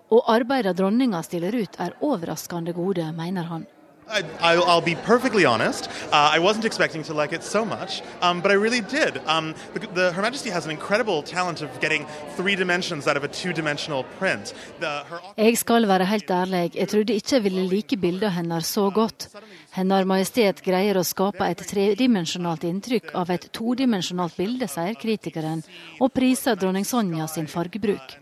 Og 0.08 0.24
arbeidene 0.32 0.72
dronninga 0.78 1.20
stiller 1.26 1.52
ut 1.52 1.76
er 1.84 1.92
overraskende 2.00 2.72
gode, 2.72 3.04
mener 3.12 3.44
han. 3.50 3.66
I, 4.08 4.54
I'll 4.54 4.80
be 4.80 4.94
perfectly 4.94 5.44
honest. 5.44 5.88
Uh, 6.12 6.30
I 6.32 6.38
wasn't 6.38 6.64
expecting 6.64 7.02
to 7.04 7.14
like 7.14 7.32
it 7.32 7.42
so 7.42 7.64
much, 7.64 8.02
um, 8.22 8.40
but 8.40 8.50
I 8.50 8.54
really 8.54 8.80
did. 8.80 9.18
Um, 9.26 9.54
the, 9.72 9.80
the, 9.94 10.12
Her 10.12 10.22
Majesty 10.22 10.50
has 10.50 10.64
an 10.64 10.70
incredible 10.70 11.22
talent 11.22 11.62
of 11.62 11.70
getting 11.80 12.06
three 12.36 12.54
dimensions 12.56 13.06
out 13.08 13.16
of 13.16 13.24
a 13.24 13.28
two-dimensional 13.28 14.04
print. 14.18 14.54
The, 14.80 15.04
her... 15.08 15.20
Jeg 15.36 15.58
skal 15.58 15.88
være 15.88 16.04
helt 16.04 16.30
ærlig, 16.30 16.76
jeg 16.76 16.88
trodde 16.88 17.14
ikke 17.14 17.36
jeg 17.36 17.44
ville 17.44 17.68
like 17.68 17.96
bildet 17.96 18.32
hennes 18.32 18.66
så 18.66 18.90
godt. 18.90 19.28
Hennes 19.74 20.06
Majestet 20.06 20.62
greier 20.62 20.98
å 21.00 21.02
skape 21.02 21.46
et 21.50 21.64
tredimensjonalt 21.66 22.64
inntrykk 22.68 23.14
av 23.14 23.30
et 23.34 23.48
todimensjonalt 23.52 24.36
bilde, 24.36 24.68
sier 24.68 24.94
kritikeren, 25.00 25.64
og 26.00 26.12
priser 26.14 26.54
dronning 26.60 26.86
Sonja 26.86 27.26
sin 27.26 27.48
fargebruk. 27.50 28.18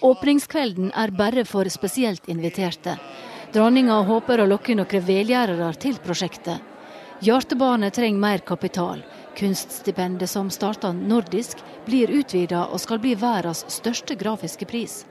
Åpningskvelden 0.00 0.92
er 0.94 1.10
bare 1.10 1.44
for 1.44 1.68
spesielt 1.68 2.28
inviterte. 2.32 2.96
Dronninga 3.52 3.94
håper 4.04 4.42
å 4.42 4.44
lokke 4.48 4.74
noen 4.76 5.04
velgjørere 5.06 5.70
til 5.80 5.96
prosjektet. 6.04 6.60
Hjartebane 7.24 7.88
trenger 7.90 8.20
mer 8.20 8.42
kapital. 8.44 9.00
Kunststipendet 9.38 10.28
som 10.28 10.50
starta 10.52 10.90
nordisk, 10.92 11.62
blir 11.86 12.12
utvida 12.12 12.66
og 12.66 12.82
skal 12.82 13.00
bli 13.00 13.14
verdens 13.16 13.64
største 13.72 14.18
grafiske 14.20 14.68
pris. 14.68 15.06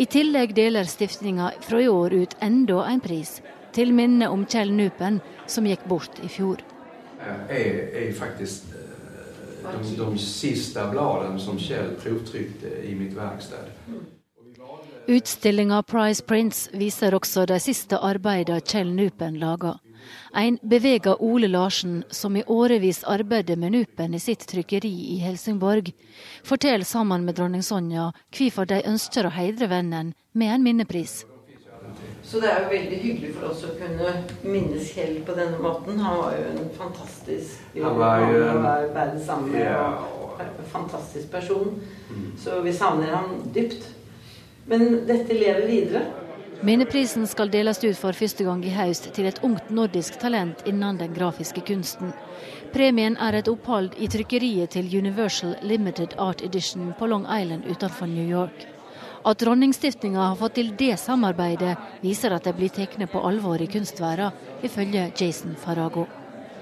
I 0.00 0.06
tillegg 0.08 0.54
deler 0.56 0.88
stiftinga 0.88 1.50
fra 1.60 1.82
i 1.82 1.90
år 1.92 2.16
ut 2.22 2.36
enda 2.40 2.86
en 2.88 3.04
pris, 3.04 3.42
til 3.76 3.92
minne 3.92 4.30
om 4.32 4.46
Kjell 4.48 4.72
Nupen, 4.72 5.20
som 5.46 5.68
gikk 5.68 5.84
bort 5.92 6.22
i 6.24 6.32
fjor. 6.32 6.64
Jeg 7.52 7.76
er 8.00 8.16
faktisk 8.16 8.72
eh, 8.72 9.68
de, 9.68 9.92
de 10.00 10.24
siste 10.24 10.88
bladene 10.88 11.36
som 11.40 11.60
Kjell 11.60 11.92
provtrykte 12.00 12.80
i 12.88 12.96
mitt 12.96 13.12
verksted. 13.18 13.68
Utstillinga 15.06 15.82
Price 15.82 16.22
Prince 16.22 16.70
viser 16.78 17.14
også 17.14 17.42
de 17.50 17.56
siste 17.60 17.98
arbeidene 17.98 18.62
Kjell 18.62 18.92
Nupen 18.94 19.34
laga. 19.40 19.74
En 20.34 20.58
bevega 20.62 21.16
Ole 21.18 21.48
Larsen, 21.50 22.04
som 22.10 22.36
i 22.36 22.44
årevis 22.46 23.02
arbeidet 23.04 23.58
med 23.58 23.72
Nupen 23.74 24.14
i 24.14 24.20
sitt 24.22 24.46
trykkeri 24.46 24.92
i 25.14 25.16
Helsingborg, 25.18 25.90
forteller 26.46 26.86
sammen 26.86 27.26
med 27.26 27.34
dronning 27.34 27.64
Sonja 27.66 28.12
hvorfor 28.30 28.68
de 28.70 28.78
ønsker 28.86 29.26
å 29.26 29.32
heidre 29.34 29.66
vennen 29.72 30.12
med 30.32 30.54
en 30.54 30.62
minnepris. 30.62 31.24
Så 32.22 32.38
det 32.38 32.52
er 32.52 32.60
jo 32.62 32.68
veldig 32.70 32.98
hyggelig 33.02 33.32
for 33.34 33.48
oss 33.50 33.64
å 33.66 33.72
kunne 33.80 34.12
minnes 34.46 34.92
Kjell 34.94 35.18
på 35.26 35.34
denne 35.34 35.58
måten. 35.58 35.98
Han 35.98 36.20
var 36.20 36.36
jo 36.38 36.44
en 36.52 36.70
fantastisk 36.76 37.74
Han 37.74 37.98
var 37.98 38.22
jo 38.22 38.44
en 38.52 38.62
verdens 38.94 39.26
samme 39.26 39.58
yeah. 39.58 39.98
fantastisk 40.70 41.30
person. 41.30 41.74
Mm. 42.10 42.30
Så 42.38 42.60
vi 42.62 42.72
savner 42.72 43.10
ham 43.16 43.34
dypt. 43.54 43.90
Men 44.66 45.06
dette 45.06 45.34
lever 45.34 45.66
videre. 45.66 46.02
Minneprisen 46.62 47.26
skal 47.26 47.50
deles 47.50 47.80
ut 47.82 47.96
for 47.98 48.14
første 48.14 48.44
gang 48.46 48.60
i 48.62 48.70
høst 48.70 49.08
til 49.16 49.26
et 49.26 49.40
ungt 49.42 49.72
nordisk 49.74 50.20
talent 50.22 50.60
innen 50.70 51.00
den 51.00 51.14
grafiske 51.16 51.64
kunsten. 51.66 52.12
Premien 52.70 53.16
er 53.18 53.34
et 53.40 53.50
opphold 53.50 53.96
i 53.98 54.06
trykkeriet 54.06 54.70
til 54.76 54.86
Universal 54.86 55.56
Limited 55.66 56.14
Art 56.22 56.44
Edition 56.46 56.92
på 56.98 57.08
Long 57.10 57.26
Island 57.26 57.66
utenfor 57.66 58.06
New 58.06 58.28
York. 58.30 58.68
At 59.26 59.42
Dronningstiftinga 59.42 60.28
har 60.28 60.38
fått 60.38 60.54
til 60.54 60.70
det 60.78 60.94
samarbeidet, 60.98 61.74
viser 62.02 62.34
at 62.34 62.46
de 62.46 62.54
blir 62.54 62.70
tatt 62.70 62.94
på 63.10 63.22
alvor 63.26 63.58
i 63.58 63.66
kunstverdenen, 63.66 64.32
ifølge 64.62 65.12
Jason 65.18 65.56
Farago. 65.56 66.06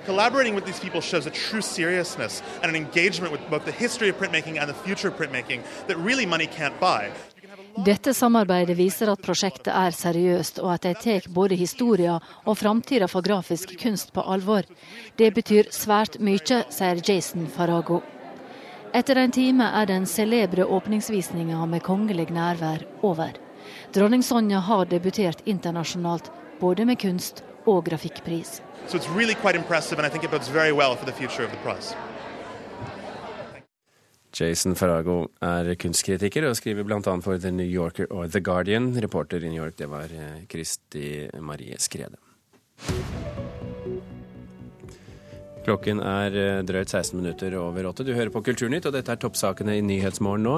Collaborating 0.07 0.54
with 0.54 0.64
these 0.64 0.80
people 0.80 1.02
shows 1.02 1.26
a 1.26 1.30
true 1.30 1.61
seriousness 1.61 2.42
and 2.62 2.75
an 2.75 2.76
engagement 2.76 3.33
with 3.33 3.42
both 3.50 3.66
the 3.66 3.73
history 3.73 4.09
of 4.09 4.16
printmaking 4.16 4.59
and 4.59 4.69
the 4.69 4.78
future 4.85 5.09
of 5.09 5.14
printmaking 5.14 5.61
that 5.88 5.97
really 5.99 6.25
money 6.25 6.47
can't 6.47 6.80
buy. 6.80 7.12
Dette 7.79 8.12
samarbeidet 8.15 8.75
viser 8.77 9.12
at 9.12 9.23
prosjektet 9.23 9.71
er 9.71 9.95
seriøst, 9.95 10.59
og 10.59 10.73
at 10.75 10.83
de 10.89 10.95
tar 10.99 11.29
både 11.33 11.55
historia 11.55 12.17
og 12.45 12.59
framtida 12.59 13.07
for 13.09 13.23
grafisk 13.23 13.77
kunst 13.79 14.12
på 14.12 14.25
alvor. 14.27 14.67
Det 15.17 15.31
betyr 15.35 15.71
svært 15.71 16.19
mye, 16.19 16.65
sier 16.67 17.03
Jason 17.07 17.47
Farago. 17.47 18.00
Etter 18.93 19.23
en 19.23 19.31
time 19.31 19.71
er 19.71 19.87
den 19.87 20.07
celebre 20.07 20.67
åpningsvisninga 20.67 21.62
med 21.71 21.85
kongelig 21.87 22.27
nærvær 22.35 22.83
over. 23.07 23.39
Dronning 23.95 24.25
Sonja 24.27 24.59
har 24.59 24.91
debutert 24.91 25.47
internasjonalt, 25.47 26.31
både 26.61 26.85
med 26.85 26.99
kunst 26.99 27.45
og 27.67 27.85
grafikkpris. 27.87 28.61
So 28.89 28.99
it's 28.99 29.09
really 29.15 29.35
quite 29.35 29.55
impressive, 29.55 29.99
and 29.99 30.07
I 30.07 30.11
think 30.11 30.25
it 30.25 30.31
bodes 30.31 30.49
very 30.49 30.73
well 30.73 30.97
for 30.97 31.07
the 31.07 31.12
future 31.12 31.45
of. 31.45 32.10
Jason 34.40 34.75
Farago 34.78 35.26
er 35.44 35.75
kunstkritiker 35.80 36.47
og 36.49 36.56
skriver 36.56 36.87
bl.a. 36.87 37.00
for 37.20 37.37
The 37.37 37.52
New 37.52 37.68
Yorker 37.68 38.09
og 38.09 38.30
The 38.32 38.40
Guardian. 38.40 38.94
Reporter 39.02 39.44
i 39.44 39.52
New 39.52 39.61
York, 39.61 39.76
det 39.76 39.90
var 39.90 40.09
eh, 40.09 40.47
Kristi 40.49 41.28
Marie 41.44 41.76
Skrede. 41.78 42.16
Klokken 45.66 46.00
er 46.00 46.37
eh, 46.40 46.62
drøyt 46.64 46.88
16 46.88 47.18
minutter 47.20 47.54
over 47.61 47.90
åtte. 47.90 48.06
Du 48.06 48.14
hører 48.16 48.32
på 48.32 48.40
Kulturnytt, 48.47 48.88
og 48.88 48.97
dette 48.97 49.12
er 49.12 49.20
toppsakene 49.20 49.76
i 49.76 49.85
Nyhetsmorgen 49.85 50.47
nå. 50.49 50.56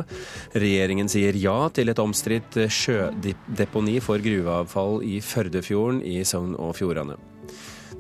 Regjeringen 0.55 1.11
sier 1.11 1.37
ja 1.39 1.57
til 1.75 1.91
et 1.91 2.03
omstridt 2.03 2.61
eh, 2.63 2.71
sjødeponi 2.71 3.99
for 4.05 4.23
gruveavfall 4.23 5.03
i 5.03 5.19
Førdefjorden 5.25 6.05
i 6.07 6.21
Sogn 6.29 6.55
og 6.55 6.77
Fjordane. 6.79 7.19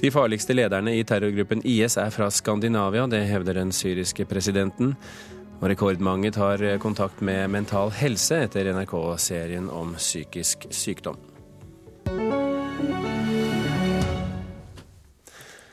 De 0.02 0.10
farligste 0.10 0.54
lederne 0.54 0.96
i 0.98 1.04
terrorgruppen 1.06 1.60
IS 1.68 1.98
er 2.00 2.10
fra 2.10 2.30
Skandinavia, 2.32 3.04
det 3.10 3.26
hevder 3.28 3.60
den 3.60 3.70
syriske 3.74 4.26
presidenten. 4.26 4.96
Og 5.62 5.68
rekordmange 5.70 6.32
tar 6.34 6.64
kontakt 6.82 7.20
med 7.22 7.52
Mental 7.54 7.92
Helse 7.94 8.40
etter 8.48 8.72
NRK-serien 8.74 9.68
om 9.70 9.94
psykisk 9.94 10.66
sykdom. 10.74 11.31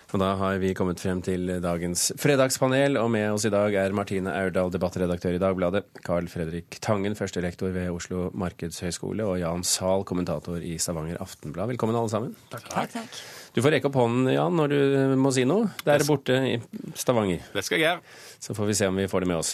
Og 0.10 0.18
da 0.18 0.32
har 0.40 0.56
vi 0.58 0.72
kommet 0.74 0.98
frem 0.98 1.20
til 1.22 1.44
dagens 1.62 2.08
fredagspanel, 2.18 2.96
og 2.98 3.12
med 3.14 3.28
oss 3.30 3.44
i 3.46 3.52
dag 3.54 3.76
er 3.78 3.94
Martine 3.94 4.32
Aurdal, 4.34 4.72
debattredaktør 4.74 5.36
i 5.38 5.42
Dagbladet, 5.42 5.84
Carl 6.02 6.26
Fredrik 6.32 6.80
Tangen, 6.82 7.14
førstelektor 7.14 7.70
ved 7.76 7.92
Oslo 7.94 8.32
markedshøgskole, 8.34 9.22
og 9.22 9.38
Jan 9.38 9.62
Sahl, 9.62 10.02
kommentator 10.10 10.58
i 10.66 10.80
Stavanger 10.82 11.22
Aftenblad. 11.22 11.70
Velkommen 11.76 12.00
alle 12.00 12.10
sammen. 12.10 12.34
Takk. 12.50 12.66
takk, 12.74 12.96
takk. 12.96 13.22
Du 13.54 13.62
får 13.62 13.78
rekke 13.78 13.92
opp 13.92 14.00
hånden, 14.02 14.32
Jan, 14.34 14.58
når 14.58 14.74
du 14.74 15.16
må 15.22 15.30
si 15.36 15.46
noe. 15.46 15.70
Der 15.86 16.02
borte 16.10 16.42
i 16.56 16.58
Stavanger. 16.98 17.46
Det 17.54 17.68
skal 17.68 17.78
jeg 17.78 17.86
gjøre. 17.86 18.18
Så 18.42 18.58
får 18.58 18.72
vi 18.72 18.80
se 18.82 18.90
om 18.90 18.98
vi 18.98 19.10
får 19.14 19.28
det 19.28 19.30
med 19.30 19.44
oss. 19.44 19.54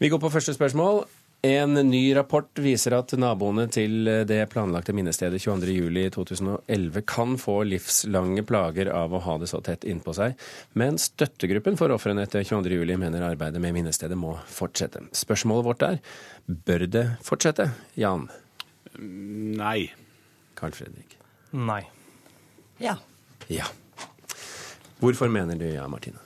Vi 0.00 0.12
går 0.12 0.20
på 0.20 0.32
første 0.36 0.52
spørsmål. 0.56 1.06
En 1.42 1.74
ny 1.74 2.14
rapport 2.14 2.58
viser 2.60 2.92
at 2.92 3.14
naboene 3.16 3.64
til 3.72 4.04
det 4.28 4.42
planlagte 4.52 4.92
minnestedet 4.92 5.40
22.07.2011 5.40 7.00
kan 7.08 7.38
få 7.40 7.54
livslange 7.64 8.44
plager 8.44 8.90
av 8.92 9.14
å 9.16 9.22
ha 9.24 9.38
det 9.40 9.48
så 9.48 9.62
tett 9.64 9.86
innpå 9.88 10.12
seg, 10.18 10.36
men 10.76 11.00
støttegruppen 11.00 11.80
for 11.80 11.96
ofrene 11.96 12.26
etter 12.28 12.44
22.07 12.44 12.92
mener 13.00 13.24
arbeidet 13.24 13.62
med 13.64 13.72
minnestedet 13.78 14.20
må 14.20 14.34
fortsette. 14.52 15.06
Spørsmålet 15.16 15.68
vårt 15.70 15.86
er 15.88 15.98
bør 16.44 16.84
det 16.92 17.06
fortsette? 17.24 17.70
Jan? 17.96 18.28
Nei. 19.00 19.88
Carl 20.60 20.76
Fredrik? 20.76 21.16
Nei. 21.56 21.86
Ja. 22.84 22.98
Ja. 23.48 23.72
Hvorfor 25.00 25.32
mener 25.32 25.56
du 25.56 25.70
ja, 25.72 25.88
Martine? 25.88 26.20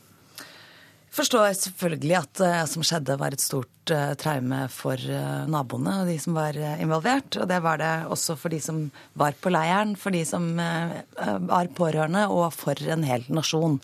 Forstår 1.14 1.52
selvfølgelig 1.54 2.16
at 2.18 2.40
det 2.40 2.54
som 2.72 2.82
skjedde 2.82 3.14
var 3.20 3.34
et 3.34 3.42
stort 3.42 3.92
uh, 3.94 4.16
traume 4.18 4.64
for 4.74 4.98
uh, 4.98 5.44
naboene 5.50 6.00
og 6.02 6.08
de 6.10 6.16
som 6.18 6.34
var 6.34 6.58
involvert. 6.82 7.38
Og 7.38 7.46
det 7.50 7.60
var 7.62 7.78
det 7.78 7.92
også 8.10 8.34
for 8.40 8.50
de 8.50 8.58
som 8.62 8.80
var 9.20 9.36
på 9.38 9.52
leiren, 9.54 9.94
for 9.94 10.14
de 10.14 10.24
som 10.26 10.48
var 10.58 11.70
pårørende, 11.76 12.26
og 12.34 12.50
for 12.54 12.78
en 12.90 13.06
hel 13.06 13.26
nasjon. 13.30 13.78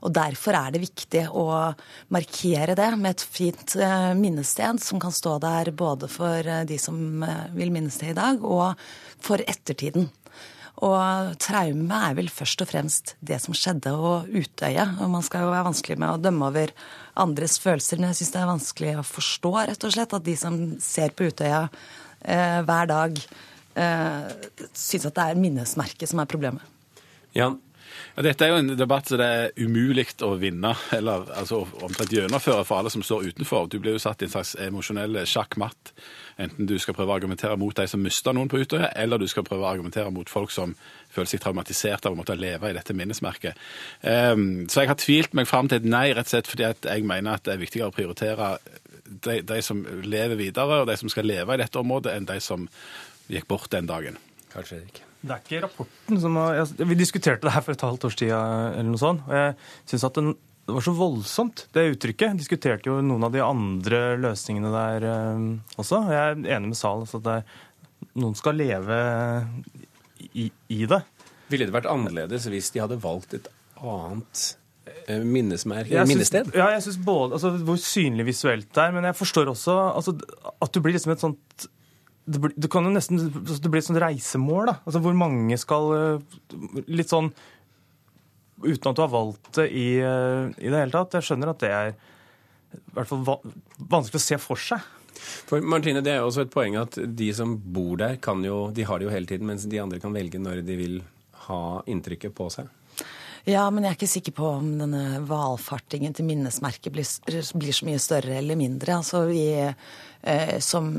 Og 0.00 0.14
Derfor 0.16 0.56
er 0.56 0.72
det 0.72 0.80
viktig 0.86 1.26
å 1.36 1.44
markere 2.08 2.72
det 2.78 2.88
med 2.96 3.12
et 3.12 3.26
fint 3.28 3.76
minnested 4.16 4.80
som 4.80 5.02
kan 5.02 5.12
stå 5.12 5.36
der 5.44 5.68
både 5.76 6.08
for 6.08 6.48
de 6.64 6.80
som 6.80 7.20
vil 7.52 7.74
minnes 7.74 8.00
det 8.00 8.14
i 8.14 8.16
dag, 8.16 8.40
og 8.40 8.80
for 9.20 9.44
ettertiden. 9.44 10.08
Og 10.80 11.34
traume 11.42 12.00
er 12.08 12.16
vel 12.16 12.30
først 12.32 12.62
og 12.64 12.70
fremst 12.70 13.14
det 13.20 13.36
som 13.42 13.56
skjedde, 13.56 13.92
og 13.92 14.30
Utøya. 14.32 14.86
Og 15.04 15.12
man 15.12 15.24
skal 15.26 15.44
jo 15.44 15.52
være 15.52 15.66
vanskelig 15.68 15.98
med 16.00 16.14
å 16.14 16.20
dømme 16.22 16.48
over 16.48 16.72
andres 17.20 17.58
følelser, 17.60 18.00
men 18.00 18.10
jeg 18.10 18.22
syns 18.22 18.34
det 18.34 18.40
er 18.40 18.52
vanskelig 18.54 18.94
å 18.96 19.06
forstå, 19.06 19.54
rett 19.68 19.84
og 19.86 19.96
slett, 19.96 20.16
at 20.16 20.26
de 20.26 20.36
som 20.40 20.60
ser 20.80 21.12
på 21.12 21.28
Utøya 21.28 21.66
eh, 21.68 22.60
hver 22.64 22.88
dag, 22.88 23.20
eh, 23.76 24.30
syns 24.72 25.10
at 25.10 25.18
det 25.18 25.26
er 25.26 25.42
minnesmerket 25.42 26.08
som 26.08 26.22
er 26.24 26.30
problemet. 26.30 26.64
Jan? 27.36 27.60
Ja, 28.16 28.24
dette 28.24 28.46
er 28.46 28.52
jo 28.52 28.60
en 28.60 28.72
debatt 28.78 29.10
som 29.10 29.20
det 29.20 29.26
er 29.26 29.52
umulig 29.60 30.06
å 30.26 30.32
vinne, 30.40 30.72
eller 30.96 31.28
altså, 31.36 31.62
omtrent 31.84 32.14
gjennomføre 32.14 32.64
for 32.66 32.80
alle 32.80 32.92
som 32.92 33.04
står 33.04 33.30
utenfor. 33.30 33.68
Du 33.70 33.78
blir 33.82 33.96
jo 33.96 34.02
satt 34.02 34.22
i 34.22 34.28
en 34.28 34.32
slags 34.32 34.56
emosjonell 34.62 35.20
sjakkmatt. 35.28 35.92
Enten 36.38 36.68
du 36.68 36.76
skal 36.78 36.94
prøve 36.96 37.12
å 37.12 37.16
argumentere 37.18 37.56
mot 37.60 37.76
de 37.76 37.86
som 37.90 38.02
mista 38.02 38.34
noen 38.36 38.50
på 38.50 38.60
Utøya, 38.62 38.92
eller 39.00 39.20
du 39.20 39.26
skal 39.30 39.44
prøve 39.46 39.66
å 39.66 39.70
argumentere 39.70 40.12
mot 40.14 40.30
folk 40.30 40.52
som 40.54 40.74
føler 41.10 41.30
seg 41.32 41.42
traumatisert 41.42 42.06
av 42.06 42.14
å 42.14 42.20
måtte 42.20 42.38
leve 42.38 42.70
i 42.70 42.76
dette 42.76 42.94
minnesmerket. 42.96 43.58
Um, 44.02 44.66
så 44.70 44.84
jeg 44.84 44.92
har 44.92 45.00
tvilt 45.00 45.36
meg 45.36 45.50
fram 45.50 45.70
til 45.70 45.80
et 45.80 45.90
nei, 45.90 46.08
rett 46.14 46.28
og 46.28 46.34
slett 46.34 46.50
fordi 46.50 46.68
jeg 46.70 47.06
mener 47.08 47.36
at 47.36 47.46
det 47.46 47.56
er 47.56 47.62
viktigere 47.64 47.90
å 47.90 47.96
prioritere 47.96 48.54
de, 49.10 49.40
de, 49.42 49.60
som 49.64 49.82
lever 50.04 50.38
videre, 50.38 50.82
og 50.82 50.90
de 50.90 50.96
som 51.00 51.12
skal 51.12 51.28
leve 51.28 51.56
i 51.56 51.62
dette 51.62 51.80
området, 51.80 52.14
enn 52.16 52.28
de 52.28 52.38
som 52.44 52.68
gikk 53.30 53.48
bort 53.50 53.70
den 53.74 53.88
dagen. 53.90 54.18
Kanskje 54.50 54.82
ikke. 54.84 55.06
Det 55.20 55.34
er 55.34 55.42
ikke 55.44 55.58
rapporten 55.66 56.20
som 56.20 56.36
har 56.40 56.62
Vi 56.78 56.96
diskuterte 56.96 57.44
det 57.44 57.52
her 57.52 57.64
for 57.64 57.76
et 57.76 57.82
halvt 57.84 58.06
års 58.08 58.16
tid 58.16 58.32
eller 58.32 58.88
noe 58.88 59.00
sånt. 59.00 59.26
og 59.28 59.34
jeg 59.36 59.54
synes 59.90 60.06
at 60.08 60.16
den, 60.16 60.32
det 60.70 60.76
var 60.76 60.84
så 60.86 60.94
voldsomt, 60.94 61.64
det 61.74 61.88
uttrykket. 61.96 62.38
Diskuterte 62.38 62.86
jo 62.86 63.00
noen 63.02 63.26
av 63.26 63.34
de 63.34 63.42
andre 63.42 64.14
løsningene 64.22 64.70
der 64.70 65.06
eh, 65.08 65.48
også. 65.82 66.04
Jeg 66.14 66.20
er 66.20 66.56
enig 66.56 66.70
med 66.70 66.78
Sal 66.78 67.02
Altså 67.02 67.18
at 67.18 67.50
noen 68.20 68.36
skal 68.38 68.58
leve 68.58 69.00
i, 70.30 70.46
i, 70.70 70.84
det. 70.86 71.00
Ville 71.50 71.66
det 71.66 71.74
vært 71.74 71.90
annerledes 71.90 72.46
hvis 72.52 72.70
de 72.74 72.82
hadde 72.84 73.00
valgt 73.02 73.34
et 73.40 73.50
annet 73.80 74.44
eh, 75.08 75.18
minnesmerke, 75.18 76.06
minnested? 76.06 76.52
Ja, 76.54 76.70
jeg 76.76 76.86
synes 76.86 77.02
både, 77.04 77.38
altså, 77.38 77.52
Hvor 77.66 77.82
synlig 77.82 78.30
visuelt 78.30 78.70
det 78.70 78.86
er. 78.86 78.94
Men 78.94 79.10
jeg 79.10 79.18
forstår 79.18 79.50
også 79.50 79.76
altså, 79.90 80.16
at 80.54 80.74
du 80.74 80.82
blir 80.84 80.94
liksom 80.96 81.16
et 81.16 81.26
sånt 81.26 81.70
det, 82.30 82.38
blir, 82.38 82.52
det 82.54 82.68
kan 82.70 82.86
jo 82.86 82.92
nesten 82.94 83.18
altså, 83.26 83.58
det 83.58 83.70
blir 83.72 83.82
et 83.82 83.88
sånt 83.88 84.02
reisemål, 84.02 84.70
da. 84.70 84.76
Altså 84.86 85.02
hvor 85.02 85.16
mange 85.18 85.58
skal 85.58 85.94
eh, 85.96 86.36
Litt 86.86 87.10
sånn 87.10 87.32
uten 88.62 88.90
at 88.90 88.96
du 88.96 89.02
har 89.02 89.12
valgt 89.12 89.52
det 89.58 89.68
i, 89.70 89.88
eh, 89.98 90.48
i, 90.58 90.70
det 90.70 90.78
hele 90.82 90.94
tatt. 90.94 91.18
Jeg 91.18 91.28
skjønner 91.28 91.52
at 91.52 91.62
det 91.62 91.70
er 91.74 91.92
i 91.92 92.96
hvert 92.96 93.10
fall 93.10 93.22
vanskelig 93.90 94.20
å 94.20 94.26
se 94.26 94.40
for 94.40 94.60
seg. 94.60 94.82
For 95.20 95.60
Martine, 95.60 96.00
Det 96.00 96.14
er 96.14 96.24
også 96.24 96.46
et 96.46 96.52
poeng 96.52 96.78
at 96.80 96.96
de 96.96 97.32
som 97.36 97.56
bor 97.58 97.98
der, 98.00 98.16
jo, 98.46 98.70
de 98.72 98.86
har 98.88 98.98
det 98.98 99.08
jo 99.08 99.12
hele 99.12 99.26
tiden, 99.26 99.46
mens 99.46 99.66
de 99.68 99.80
andre 99.82 100.00
kan 100.00 100.14
velge 100.14 100.38
når 100.40 100.62
de 100.64 100.76
vil 100.76 101.02
ha 101.46 101.82
inntrykket 101.86 102.34
på 102.34 102.48
seg. 102.50 102.70
Ja, 103.50 103.64
men 103.72 103.84
jeg 103.84 103.90
er 103.90 103.96
ikke 103.98 104.10
sikker 104.10 104.34
på 104.36 104.46
om 104.58 104.66
denne 104.78 105.20
valfartingen 105.26 106.14
til 106.14 106.26
minnesmerket 106.28 106.92
blir, 106.94 107.06
blir, 107.26 107.74
så 107.74 107.88
mye 107.88 108.00
større 108.02 108.36
eller 108.38 108.58
mindre. 108.58 108.98
Altså 109.00 109.24
vi 109.26 109.44
eh, 109.58 110.56
som 110.62 110.90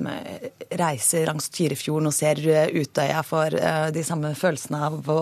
reiser 0.81 1.29
langs 1.29 1.51
Tyrifjorden 1.53 2.09
og 2.09 2.15
ser 2.15 2.41
Utøya 2.75 3.21
får 3.23 3.57
eh, 3.59 3.89
de 3.95 4.03
samme 4.07 4.33
følelsene 4.37 4.81
av 4.89 5.11
å, 5.11 5.19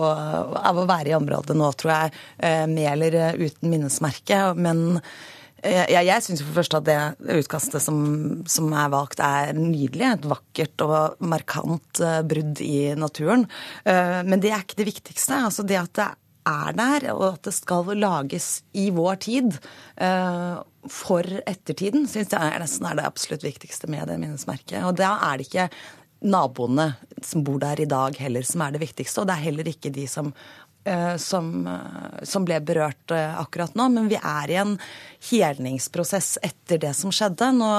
av 0.62 0.80
å, 0.80 0.88
være 0.90 1.12
i 1.12 1.18
området 1.18 1.58
nå, 1.58 1.70
tror 1.78 1.94
jeg, 1.94 2.16
eh, 2.38 2.64
med 2.70 2.88
eller 2.96 3.20
uten 3.38 3.70
minnesmerke. 3.70 4.42
Men 4.58 5.02
jeg, 5.60 6.06
jeg 6.06 6.24
syns 6.24 6.40
for 6.40 6.48
det 6.48 6.56
første 6.56 6.78
at 6.78 6.86
det 6.86 7.34
utkastet 7.42 7.84
som, 7.84 7.98
som, 8.48 8.70
er 8.72 8.88
valgt, 8.92 9.20
er 9.20 9.52
nydelig. 9.56 10.06
Et 10.06 10.28
vakkert 10.30 10.84
og 10.86 11.26
markant 11.28 12.00
eh, 12.04 12.20
brudd 12.26 12.62
i 12.64 12.94
naturen. 12.98 13.44
Eh, 13.84 14.20
men 14.26 14.40
det 14.40 14.54
er 14.54 14.64
ikke 14.64 14.80
det 14.80 14.88
viktigste. 14.88 15.42
Altså 15.50 15.66
det 15.66 15.80
at 15.80 15.92
det 15.98 16.08
er 16.48 16.74
der, 16.76 17.06
og 17.14 17.26
at 17.34 17.46
det 17.48 17.54
skal 17.56 17.92
lages 17.98 18.48
i 18.72 18.88
vår 18.94 19.20
tid 19.26 19.56
uh, 20.00 20.60
for 20.88 21.26
ettertiden, 21.44 22.06
syns 22.08 22.32
jeg 22.32 22.40
er 22.40 22.62
nesten 22.62 22.88
er 22.88 22.98
det 22.98 23.08
absolutt 23.08 23.44
viktigste 23.44 23.90
med 23.92 24.08
det 24.08 24.18
minnesmerket. 24.20 24.80
Og 24.86 24.96
da 25.00 25.16
er 25.28 25.40
det 25.40 25.50
ikke 25.50 25.68
naboene 26.20 26.90
som 27.24 27.44
bor 27.44 27.60
der 27.62 27.80
i 27.80 27.88
dag 27.88 28.16
heller 28.20 28.44
som 28.44 28.64
er 28.64 28.74
det 28.74 28.82
viktigste, 28.82 29.22
og 29.22 29.28
det 29.28 29.36
er 29.36 29.46
heller 29.48 29.68
ikke 29.70 29.92
de 29.94 30.06
som 30.10 30.32
som, 31.20 31.50
uh, 31.68 32.22
som, 32.24 32.44
ble 32.48 32.56
berørt 32.64 33.12
akkurat 33.12 33.74
nå. 33.76 33.88
Men 33.92 34.08
vi 34.08 34.16
er 34.16 34.50
i 34.50 34.56
en 34.62 34.76
helningsprosess 35.30 36.38
etter 36.46 36.80
det 36.80 36.94
som 36.96 37.12
skjedde. 37.12 37.50
Nå 37.52 37.70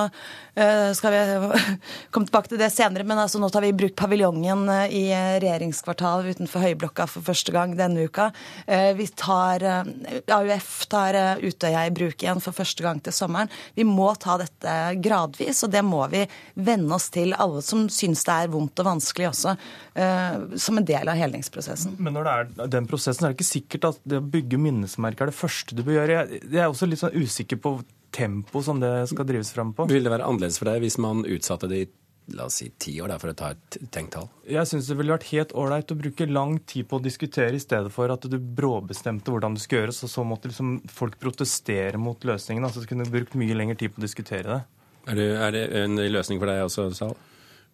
Eh, 0.56 0.94
skal 0.94 1.12
vi 1.12 1.50
komme 2.12 2.28
tilbake 2.28 2.52
til 2.52 2.60
det 2.60 2.70
senere, 2.74 3.06
men 3.08 3.20
altså 3.22 3.40
nå 3.40 3.48
tar 3.50 3.64
vi 3.64 3.70
i 3.72 3.76
bruk 3.76 3.94
paviljongen 3.96 4.66
eh, 4.68 4.96
i 5.00 5.04
regjeringskvartalet 5.40 6.36
utenfor 6.36 6.66
Høyblokka 6.66 7.06
for 7.08 7.24
første 7.24 7.54
gang 7.56 7.78
denne 7.80 8.04
uka. 8.04 8.30
Eh, 8.68 8.92
vi 8.98 9.08
tar 9.16 9.64
AUF 9.64 10.74
tar 10.92 11.16
Utøya 11.40 11.86
i 11.88 11.94
bruk 11.96 12.20
igjen 12.20 12.44
for 12.44 12.56
første 12.56 12.84
gang 12.84 13.00
til 13.00 13.16
sommeren. 13.16 13.52
Vi 13.80 13.86
må 13.88 14.10
ta 14.20 14.36
dette 14.42 14.76
gradvis, 15.00 15.64
og 15.64 15.72
det 15.72 15.86
må 15.88 16.04
vi 16.12 16.26
venne 16.60 16.98
oss 16.98 17.08
til, 17.14 17.32
alle 17.32 17.64
som 17.64 17.88
syns 17.92 18.26
det 18.28 18.36
er 18.36 18.52
vondt 18.52 18.82
og 18.84 18.90
vanskelig 18.90 19.30
også, 19.30 19.56
som 20.60 20.80
en 20.80 20.88
del 20.88 21.10
av 21.12 21.20
helningsprosessen. 21.20 21.96
Men 22.00 22.16
når 22.18 22.28
det 22.28 22.34
er 22.34 22.72
den 22.76 22.90
prosessen, 22.92 23.26
er 23.26 23.34
det 23.34 23.40
ikke 23.40 23.50
sikkert 23.50 23.90
at 23.94 24.04
det 24.08 24.20
å 24.20 24.28
bygge 24.36 24.60
minnesmerker 24.62 25.26
er 25.26 25.32
det 25.32 25.40
første 25.40 25.78
du 25.78 25.82
bør 25.88 26.02
gjøre. 26.02 26.20
Jeg 26.44 26.62
er 26.62 26.70
også 26.70 26.90
litt 26.90 27.02
sånn 27.02 27.18
usikker 27.18 27.62
på 27.64 27.78
tempo 28.12 28.62
som 28.66 28.82
det 28.84 28.92
skal 29.12 29.28
drives 29.28 29.54
fram 29.56 29.72
på. 29.76 29.88
Vil 29.92 30.06
det 30.06 30.12
være 30.14 30.28
annerledes 30.28 30.60
for 30.60 30.68
deg 30.72 30.84
hvis 30.84 31.00
man 31.02 31.24
utsatte 31.24 31.72
det 31.72 31.84
i 31.86 31.90
la 32.32 32.46
oss 32.46 32.60
si 32.62 32.70
ti 32.80 32.94
år, 33.02 33.12
da, 33.12 33.18
for 33.20 33.32
å 33.32 33.36
ta 33.38 33.52
et 33.56 33.78
tenkt 33.92 34.14
tall? 34.16 34.28
Jeg 34.48 34.70
syns 34.70 34.88
det 34.88 34.98
ville 35.00 35.14
vært 35.14 35.30
helt 35.32 35.56
ålreit 35.58 35.92
å 35.92 35.98
bruke 36.00 36.28
lang 36.30 36.60
tid 36.70 36.88
på 36.88 37.00
å 37.00 37.04
diskutere, 37.04 37.56
i 37.58 37.64
stedet 37.64 37.92
for 37.94 38.14
at 38.14 38.28
du 38.30 38.38
bråbestemte 38.40 39.34
hvordan 39.34 39.58
det 39.58 39.64
skulle 39.64 39.86
gjøres, 39.86 40.04
og 40.06 40.14
så 40.14 40.26
måtte 40.28 40.52
liksom 40.52 40.78
folk 40.92 41.18
protestere 41.22 42.00
mot 42.02 42.22
løsningen. 42.28 42.68
Altså, 42.68 42.84
du 42.84 42.92
kunne 42.92 43.10
brukt 43.10 43.36
mye 43.40 43.58
lengre 43.58 43.80
tid 43.80 43.96
på 43.96 44.02
å 44.02 44.06
diskutere 44.06 44.48
det. 44.48 44.62
Er 45.10 45.18
det, 45.18 45.28
er 45.48 45.56
det 45.56 45.66
en 45.82 45.98
løsning 46.14 46.40
for 46.42 46.52
deg 46.52 46.64
også, 46.68 46.92
Sal? 46.96 47.18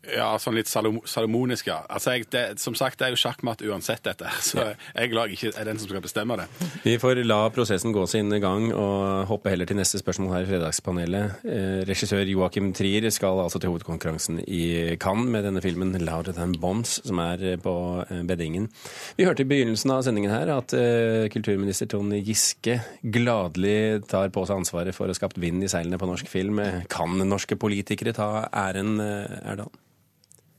Ja, 0.08 0.30
sånn 0.40 0.56
litt 0.56 0.70
salomonisk, 0.70 1.68
ja. 1.68 1.82
Altså, 1.92 2.14
jeg, 2.16 2.28
det, 2.32 2.44
som 2.62 2.76
sagt, 2.78 3.00
det 3.00 3.08
er 3.08 3.14
jo 3.14 3.20
sjakkmatt 3.20 3.64
uansett, 3.66 4.06
dette. 4.08 4.30
Så 4.50 4.62
jeg 4.64 5.12
glad 5.12 5.32
jeg 5.32 5.38
ikke 5.38 5.60
er 5.60 5.68
den 5.68 5.80
som 5.82 5.90
skal 5.90 6.04
bestemme 6.04 6.38
det. 6.40 6.46
Vi 6.86 6.96
får 7.02 7.20
la 7.26 7.40
prosessen 7.52 7.96
gå 7.96 8.06
sin 8.10 8.32
gang 8.44 8.70
og 8.72 9.28
hoppe 9.32 9.52
heller 9.52 9.68
til 9.68 9.80
neste 9.80 10.00
spørsmål 10.00 10.36
her 10.36 10.46
i 10.46 10.50
Fredagspanelet. 10.52 11.42
Eh, 11.44 11.80
regissør 11.90 12.24
Joakim 12.30 12.72
Trier 12.78 13.10
skal 13.12 13.42
altså 13.44 13.60
til 13.60 13.74
hovedkonkurransen 13.74 14.40
i 14.46 14.96
Cannes 15.02 15.32
med 15.34 15.44
denne 15.48 15.64
filmen 15.66 15.92
'Louder 15.98 16.38
Than 16.38 16.56
Bombs', 16.62 17.02
som 17.04 17.20
er 17.24 17.44
eh, 17.54 17.58
på 17.60 17.74
eh, 18.08 18.24
beddingen. 18.28 18.70
Vi 19.18 19.28
hørte 19.28 19.44
i 19.44 19.50
begynnelsen 19.50 19.92
av 19.92 20.06
sendingen 20.08 20.32
her 20.32 20.54
at 20.56 20.76
eh, 20.78 21.28
kulturminister 21.34 21.90
Trond 21.92 22.16
Giske 22.24 22.80
gladelig 23.04 24.08
tar 24.08 24.32
på 24.32 24.46
seg 24.48 24.62
ansvaret 24.62 24.96
for 24.96 25.08
å 25.08 25.12
ha 25.12 25.20
skapt 25.20 25.42
vind 25.42 25.66
i 25.66 25.72
seilene 25.72 26.00
på 26.00 26.08
norsk 26.08 26.32
film. 26.32 26.62
Kan 26.92 27.20
norske 27.28 27.60
politikere 27.60 28.16
ta 28.16 28.48
æren, 28.54 28.96
Erdal? 29.02 29.74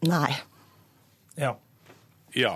Nei. 0.07 0.37
Ja. 1.39 1.57
Ja. 2.37 2.55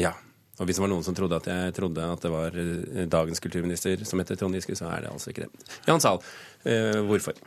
Ja. 0.00 0.12
Og 0.60 0.68
hvis 0.68 0.76
det 0.78 0.84
var 0.84 0.92
noen 0.92 1.04
som 1.06 1.16
trodde 1.16 1.38
at 1.40 1.48
jeg 1.48 1.74
trodde 1.76 2.04
at 2.04 2.22
det 2.24 2.30
var 2.32 2.58
eh, 2.58 3.06
dagens 3.10 3.40
kulturminister 3.42 4.04
som 4.08 4.20
heter 4.20 4.38
Trond 4.38 4.54
Giske, 4.56 4.76
så 4.78 4.90
er 4.92 5.06
det 5.06 5.12
altså 5.12 5.32
ikke 5.32 5.46
det. 5.46 5.66
Jan 5.88 6.02
Sahl, 6.04 6.20
eh, 6.68 7.00
hvorfor? 7.08 7.38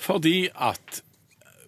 Fordi 0.00 0.48
at 0.54 1.02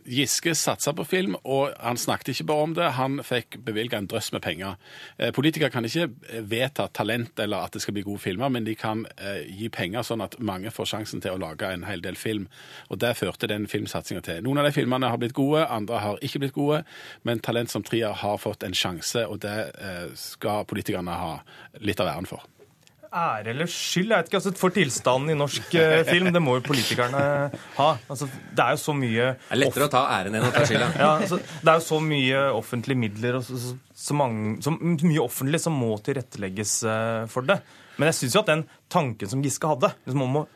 Giske 0.04 0.54
satsa 0.58 0.92
på 0.92 1.04
film, 1.04 1.36
og 1.44 1.74
han 1.78 1.98
snakket 2.00 2.32
ikke 2.32 2.46
bare 2.48 2.66
om 2.66 2.74
det, 2.74 2.88
han 2.96 3.20
fikk 3.22 3.60
bevilga 3.62 4.00
en 4.00 4.08
drøss 4.10 4.32
med 4.34 4.42
penger. 4.42 4.78
Eh, 5.16 5.30
politikere 5.34 5.70
kan 5.70 5.86
ikke 5.86 6.08
eh, 6.08 6.40
vedta 6.42 6.88
talent 6.90 7.38
eller 7.38 7.66
at 7.66 7.76
det 7.76 7.84
skal 7.84 7.94
bli 7.94 8.04
gode 8.06 8.22
filmer, 8.24 8.50
men 8.50 8.66
de 8.66 8.74
kan 8.78 9.04
eh, 9.16 9.44
gi 9.46 9.70
penger 9.72 10.06
sånn 10.06 10.24
at 10.24 10.38
mange 10.42 10.72
får 10.74 10.90
sjansen 10.94 11.22
til 11.22 11.36
å 11.36 11.42
lage 11.42 11.70
en 11.70 11.86
hel 11.86 12.02
del 12.02 12.18
film. 12.18 12.48
Og 12.90 12.98
det 13.02 13.14
førte 13.20 13.50
den 13.50 13.68
filmsatsinga 13.70 14.24
til. 14.26 14.42
Noen 14.42 14.62
av 14.62 14.70
de 14.70 14.74
filmene 14.74 15.12
har 15.12 15.22
blitt 15.22 15.36
gode, 15.38 15.66
andre 15.68 16.02
har 16.02 16.24
ikke 16.24 16.42
blitt 16.42 16.56
gode, 16.56 16.82
men 17.22 17.42
Talent 17.42 17.70
som 17.70 17.86
trier 17.86 18.16
har 18.22 18.42
fått 18.42 18.66
en 18.66 18.74
sjanse, 18.74 19.26
og 19.26 19.42
det 19.42 19.54
skal 20.18 20.66
politikerne 20.68 21.14
ha 21.18 21.36
litt 21.82 22.02
av 22.02 22.10
æren 22.10 22.28
for. 22.28 22.42
Ære 23.12 23.52
eller 23.52 23.68
skyld. 23.70 24.10
Jeg 24.10 24.22
vet 24.22 24.30
ikke, 24.30 24.40
altså 24.40 24.52
For 24.58 24.74
tilstanden 24.74 25.32
i 25.32 25.36
norsk 25.38 25.74
eh, 25.78 26.00
film, 26.08 26.30
det 26.34 26.42
må 26.42 26.56
jo 26.58 26.64
politikerne 26.66 27.22
ha. 27.76 27.88
Altså, 28.10 28.28
det 28.28 28.64
er 28.64 28.76
jo 28.76 28.80
så 28.82 28.94
mye 28.96 29.28
Det 29.34 29.56
er 29.56 29.60
lettere 29.60 29.88
å 29.88 29.92
ta 29.92 30.02
æren 30.16 30.38
enn 30.38 30.48
å 30.48 30.52
ta 30.54 30.64
skylda. 30.68 30.88
ja, 31.04 31.10
altså, 31.18 31.40
det 31.42 31.74
er 31.74 31.78
jo 31.80 31.86
så 31.88 32.00
mye 32.06 32.46
offentlige 32.56 33.02
midler 33.04 33.38
og 33.38 33.46
så, 33.46 33.60
så, 33.60 33.76
så, 34.06 34.16
mange, 34.18 34.56
så 34.64 34.74
mye 34.78 35.22
offentlig 35.22 35.62
som 35.62 35.76
må 35.76 35.92
tilrettelegges 36.06 36.74
eh, 36.88 37.20
for 37.32 37.48
det. 37.48 37.60
Men 37.98 38.10
jeg 38.10 38.22
syns 38.22 38.36
jo 38.38 38.42
at 38.42 38.50
den 38.50 38.66
tanken 38.92 39.30
som 39.30 39.44
Giske 39.44 39.68
hadde, 39.68 39.92
liksom 40.06 40.26
om 40.26 40.42
å 40.42 40.48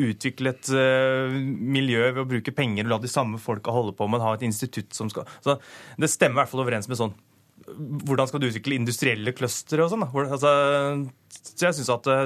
utvikle 0.00 0.52
et 0.54 0.68
uh, 0.72 1.32
miljø 1.34 2.04
ved 2.12 2.20
å 2.22 2.28
bruke 2.28 2.54
penger 2.54 2.86
og 2.86 2.92
la 2.92 2.98
de 3.02 3.10
samme 3.10 3.40
folka 3.42 3.74
holde 3.74 3.92
på, 3.98 4.06
men 4.10 4.22
ha 4.22 4.36
et 4.36 4.44
institutt 4.46 4.94
som 4.96 5.10
skal 5.10 5.26
så 5.42 5.56
Det 5.98 6.08
stemmer 6.08 6.38
i 6.38 6.40
hvert 6.40 6.52
fall 6.52 6.62
overens 6.62 6.88
med 6.88 7.00
sånn 7.00 7.14
hvordan 7.76 8.30
skal 8.30 8.42
du 8.42 8.48
utvikle 8.50 8.78
industrielle 8.78 9.34
clustere 9.36 9.84
og 9.84 9.92
sånn? 9.92 10.06
Altså, 10.06 10.52
så 11.40 11.68
jeg 11.68 11.78
syns 11.78 11.92
at 11.94 12.08
eh, 12.12 12.24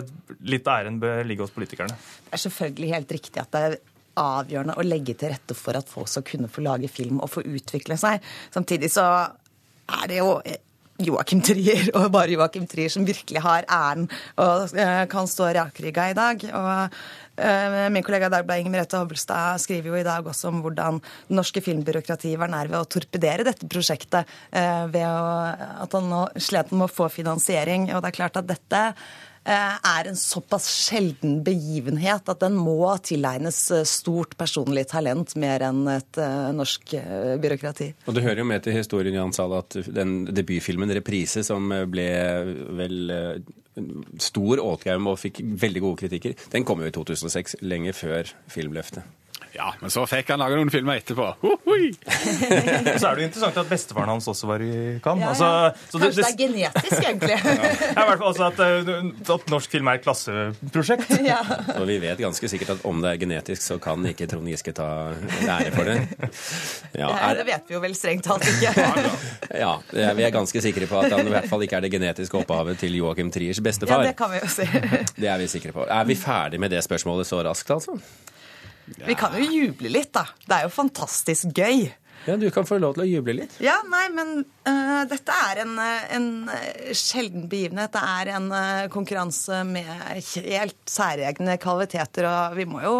litt 0.50 0.68
æren 0.70 1.00
bør 1.02 1.24
ligge 1.26 1.44
hos 1.46 1.54
politikerne. 1.54 1.96
Det 2.28 2.36
er 2.38 2.44
selvfølgelig 2.46 2.92
helt 2.94 3.16
riktig 3.18 3.42
at 3.42 3.52
det 3.54 3.64
er 3.68 3.78
avgjørende 4.20 4.76
å 4.78 4.86
legge 4.86 5.16
til 5.18 5.32
rette 5.32 5.56
for 5.58 5.78
at 5.78 5.90
folk 5.90 6.10
skal 6.10 6.26
kunne 6.26 6.50
få 6.50 6.62
lage 6.64 6.90
film 6.92 7.20
og 7.22 7.32
få 7.32 7.44
utvikle 7.46 7.98
seg. 8.00 8.22
Samtidig 8.54 8.92
så 8.94 9.06
er 9.24 10.06
det 10.10 10.20
jo 10.20 10.36
Joakim 11.02 11.40
Trier, 11.42 11.88
og 11.98 12.10
bare 12.14 12.36
Joakim 12.36 12.68
Trier, 12.70 12.92
som 12.92 13.06
virkelig 13.06 13.42
har 13.42 13.66
æren 13.66 14.06
og 14.38 14.74
eh, 14.78 15.04
kan 15.10 15.26
stå 15.30 15.48
rakrygga 15.56 16.06
i 16.12 16.16
dag. 16.16 16.44
Og 16.54 16.94
eh, 17.42 17.76
Min 17.90 18.06
kollega 18.06 18.30
Dagbladet 18.30 18.62
Inger 18.62 18.76
Merete 18.76 19.00
Hobbelstad 19.00 19.58
skriver 19.64 19.90
jo 19.90 19.98
i 19.98 20.06
dag 20.06 20.26
også 20.30 20.52
om 20.52 20.62
hvordan 20.62 21.02
det 21.02 21.38
norske 21.40 21.64
filmbyråkratiet 21.64 22.38
var 22.38 22.52
nær 22.52 22.70
ved 22.70 22.78
å 22.78 22.86
torpedere 22.86 23.46
dette 23.48 23.66
prosjektet 23.70 24.30
eh, 24.54 24.86
ved 24.94 25.06
at 25.08 25.98
han 25.98 26.10
nå 26.12 26.24
slet 26.38 26.70
med 26.74 26.86
å 26.86 26.94
få 26.94 27.10
finansiering. 27.12 27.90
Og 27.94 28.02
det 28.04 28.12
er 28.12 28.20
klart 28.22 28.38
at 28.38 28.50
dette 28.50 28.84
er 29.52 30.08
en 30.08 30.16
såpass 30.16 30.66
sjelden 30.86 31.40
begivenhet 31.44 32.28
at 32.32 32.40
den 32.40 32.56
må 32.56 32.88
tilegnes 33.04 33.58
eh, 33.74 33.84
stort 33.88 34.36
personlig 34.40 34.86
talent 34.92 35.34
mer 35.40 35.66
enn 35.68 35.82
et 35.92 36.20
eh, 36.20 36.52
norsk 36.56 36.94
eh, 37.00 37.34
byråkrati. 37.42 37.90
Og 38.08 38.16
det 38.16 38.24
hører 38.24 38.40
jo 38.40 38.48
med 38.48 38.64
til 38.64 38.78
historien 38.78 39.18
Jan 39.18 39.34
Sahl, 39.36 39.56
at 39.58 39.76
den 39.84 40.24
debutfilmen 40.30 40.90
'Reprise', 40.94 41.44
som 41.44 41.68
ble 41.92 42.08
vel 42.78 43.10
eh, 43.10 43.52
stor 44.22 44.62
åtgaum 44.62 45.10
og 45.10 45.20
fikk 45.20 45.42
veldig 45.42 45.84
gode 45.84 46.04
kritikker, 46.04 46.38
den 46.52 46.64
kom 46.64 46.80
jo 46.80 46.88
i 46.88 46.94
2006, 46.94 47.58
lenge 47.66 47.92
før 47.92 48.30
Filmløftet. 48.48 49.04
Ja, 49.54 49.68
men 49.80 49.90
så 49.92 50.02
fikk 50.10 50.32
han 50.32 50.40
lage 50.42 50.56
noen 50.58 50.70
filmer 50.72 50.98
etterpå. 50.98 51.28
Så 51.44 53.06
er 53.06 53.14
det 53.14 53.22
jo 53.22 53.26
interessant 53.28 53.58
at 53.60 53.68
bestefaren 53.70 54.10
hans 54.10 54.26
også 54.30 54.48
var 54.48 54.62
i 54.64 54.98
Cannes. 55.04 55.38
Ja, 55.38 55.50
ja. 55.50 55.68
altså, 55.70 56.00
Kanskje 56.00 56.22
det 56.22 56.26
er 56.26 56.38
genetisk, 56.40 56.96
egentlig. 56.98 57.36
Ja, 57.94 58.02
i 58.02 58.08
hvert 58.08 58.18
fall 58.18 58.30
også 58.32 58.46
at, 58.48 58.60
eh, 58.64 59.34
at 59.34 59.50
norsk 59.52 59.70
film 59.70 59.88
er 59.90 60.00
et 60.00 60.04
klasseprosjekt. 60.06 61.12
ja. 61.32 61.38
Og 61.76 61.86
vi 61.86 61.98
vet 62.02 62.18
ganske 62.24 62.50
sikkert 62.50 62.74
at 62.74 62.82
om 62.88 62.98
det 63.04 63.12
er 63.12 63.20
genetisk, 63.22 63.62
så 63.62 63.78
kan 63.82 64.02
ikke 64.10 64.26
Trond 64.30 64.50
Giske 64.50 64.74
ta 64.74 64.88
ære 65.46 65.70
for 65.76 65.90
det. 65.90 65.96
Ja, 66.98 67.04
Ja, 67.04 67.12
er, 67.28 67.38
det 67.40 67.46
vet 67.52 67.70
vi 67.70 67.76
jo 67.76 67.80
vel 67.84 67.94
strengt 67.98 68.26
talt 68.26 68.46
ikke. 68.48 68.74
ja, 69.54 69.72
vi 69.92 70.26
er 70.26 70.34
ganske 70.34 70.62
sikre 70.64 70.88
på 70.90 70.98
at 71.04 71.14
han 71.14 71.26
i 71.26 71.34
hvert 71.34 71.48
fall 71.50 71.62
ikke 71.66 71.78
er 71.78 71.86
det 71.86 71.92
genetiske 71.94 72.38
opphavet 72.42 72.80
til 72.82 72.98
Joakim 72.98 73.30
Triers 73.34 73.62
bestefar. 73.62 74.02
Ja, 74.02 74.10
det 74.10 74.18
kan 74.18 74.32
vi 74.34 74.42
jo 74.42 74.50
si. 74.50 74.66
Det 75.14 75.30
er 75.30 75.38
vi 75.42 75.50
sikre 75.50 75.74
på. 75.76 75.86
Er 75.86 76.06
vi 76.08 76.18
ferdig 76.18 76.62
med 76.62 76.74
det 76.74 76.82
spørsmålet 76.86 77.28
så 77.30 77.42
raskt, 77.46 77.70
altså? 77.74 77.98
Vi 78.84 79.16
kan 79.18 79.36
jo 79.38 79.44
juble 79.48 79.92
litt, 79.92 80.12
da. 80.14 80.26
Det 80.44 80.58
er 80.58 80.66
jo 80.66 80.72
fantastisk 80.74 81.54
gøy. 81.56 81.86
Ja, 82.24 82.36
du 82.40 82.46
kan 82.52 82.64
få 82.64 82.78
lov 82.80 82.94
til 82.96 83.04
å 83.04 83.08
juble 83.08 83.34
litt. 83.36 83.56
Ja, 83.60 83.76
nei, 83.88 84.04
men 84.14 84.30
uh, 84.44 85.02
dette 85.08 85.34
er 85.50 85.60
en, 85.64 85.74
øh, 85.76 86.04
en 86.16 86.28
øh, 86.48 86.92
sjelden 86.96 87.50
begivenhet. 87.52 87.92
Det 87.92 88.00
er 88.00 88.30
en 88.38 88.46
uh, 88.48 88.86
konkurranse 88.92 89.60
med 89.68 89.90
helt 90.14 90.78
særegne 90.88 91.58
kvaliteter, 91.60 92.28
og 92.30 92.56
vi 92.56 92.64
må 92.70 92.80
jo 92.84 92.94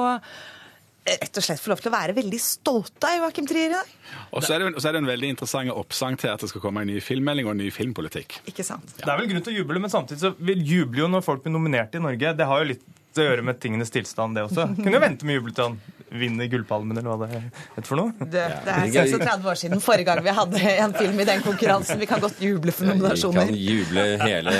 rett 1.04 1.36
og 1.36 1.44
slett 1.44 1.60
få 1.60 1.72
lov 1.72 1.80
til 1.84 1.90
å 1.90 1.94
være 1.94 2.16
veldig 2.16 2.40
stolte 2.40 3.08
av 3.08 3.18
Joakim 3.20 3.48
Trier 3.48 3.68
i 3.68 3.74
dag. 3.74 3.88
Og 4.32 4.44
så 4.44 4.54
er, 4.56 4.64
det, 4.64 4.72
og 4.72 4.80
så 4.80 4.88
er 4.88 4.96
det 4.96 5.02
en 5.02 5.10
veldig 5.10 5.30
interessant 5.34 5.72
oppsang 5.72 6.16
til 6.20 6.32
at 6.32 6.44
det 6.44 6.48
skal 6.52 6.64
komme 6.64 6.84
en 6.84 6.92
ny 6.92 7.00
filmmelding 7.04 7.48
og 7.48 7.52
en 7.52 7.60
ny 7.60 7.70
filmpolitikk. 7.74 8.38
Ikke 8.48 8.64
sant? 8.64 8.96
Det 8.96 9.08
er 9.08 9.20
vel 9.20 9.28
grunn 9.32 9.44
til 9.44 9.52
å 9.52 9.58
juble, 9.58 9.82
men 9.84 9.92
samtidig 9.92 10.22
så 10.22 10.32
vil 10.40 10.64
juble 10.64 11.04
jo 11.04 11.10
når 11.12 11.24
folk 11.26 11.44
blir 11.44 11.52
nominert 11.56 11.96
i 11.96 12.02
Norge. 12.04 12.32
Det 12.38 12.48
har 12.48 12.64
jo 12.64 12.70
litt 12.72 12.86
å 13.22 13.26
gjøre 13.28 13.44
med 13.46 13.60
tingenes 13.62 13.92
tilstand, 13.94 14.34
det 14.36 14.46
også. 14.46 14.68
Kunne 14.80 14.96
jo 14.98 15.02
vente 15.04 15.28
med 15.28 15.38
jubel 15.38 15.54
til 15.54 15.68
han 15.68 15.78
vinner 16.10 16.48
Gullpalmen, 16.50 16.98
eller 16.98 17.14
hva 17.14 17.26
det 17.26 17.40
heter 17.40 17.88
for 17.88 18.00
noe. 18.00 18.14
Det, 18.20 18.44
det 18.64 18.74
er 18.74 19.10
36 19.10 19.48
år 19.50 19.60
siden 19.60 19.82
forrige 19.84 20.08
gang 20.08 20.22
vi 20.24 20.34
hadde 20.36 20.62
en 20.74 20.94
film 20.96 21.20
i 21.20 21.28
den 21.28 21.44
konkurransen. 21.44 22.00
Vi 22.00 22.08
kan 22.10 22.22
godt 22.22 22.40
juble 22.42 22.74
for 22.74 22.90
nominasjoner. 22.90 23.50
Vi 23.50 23.54
kan 23.54 23.60
juble 23.60 24.06
hele, 24.22 24.56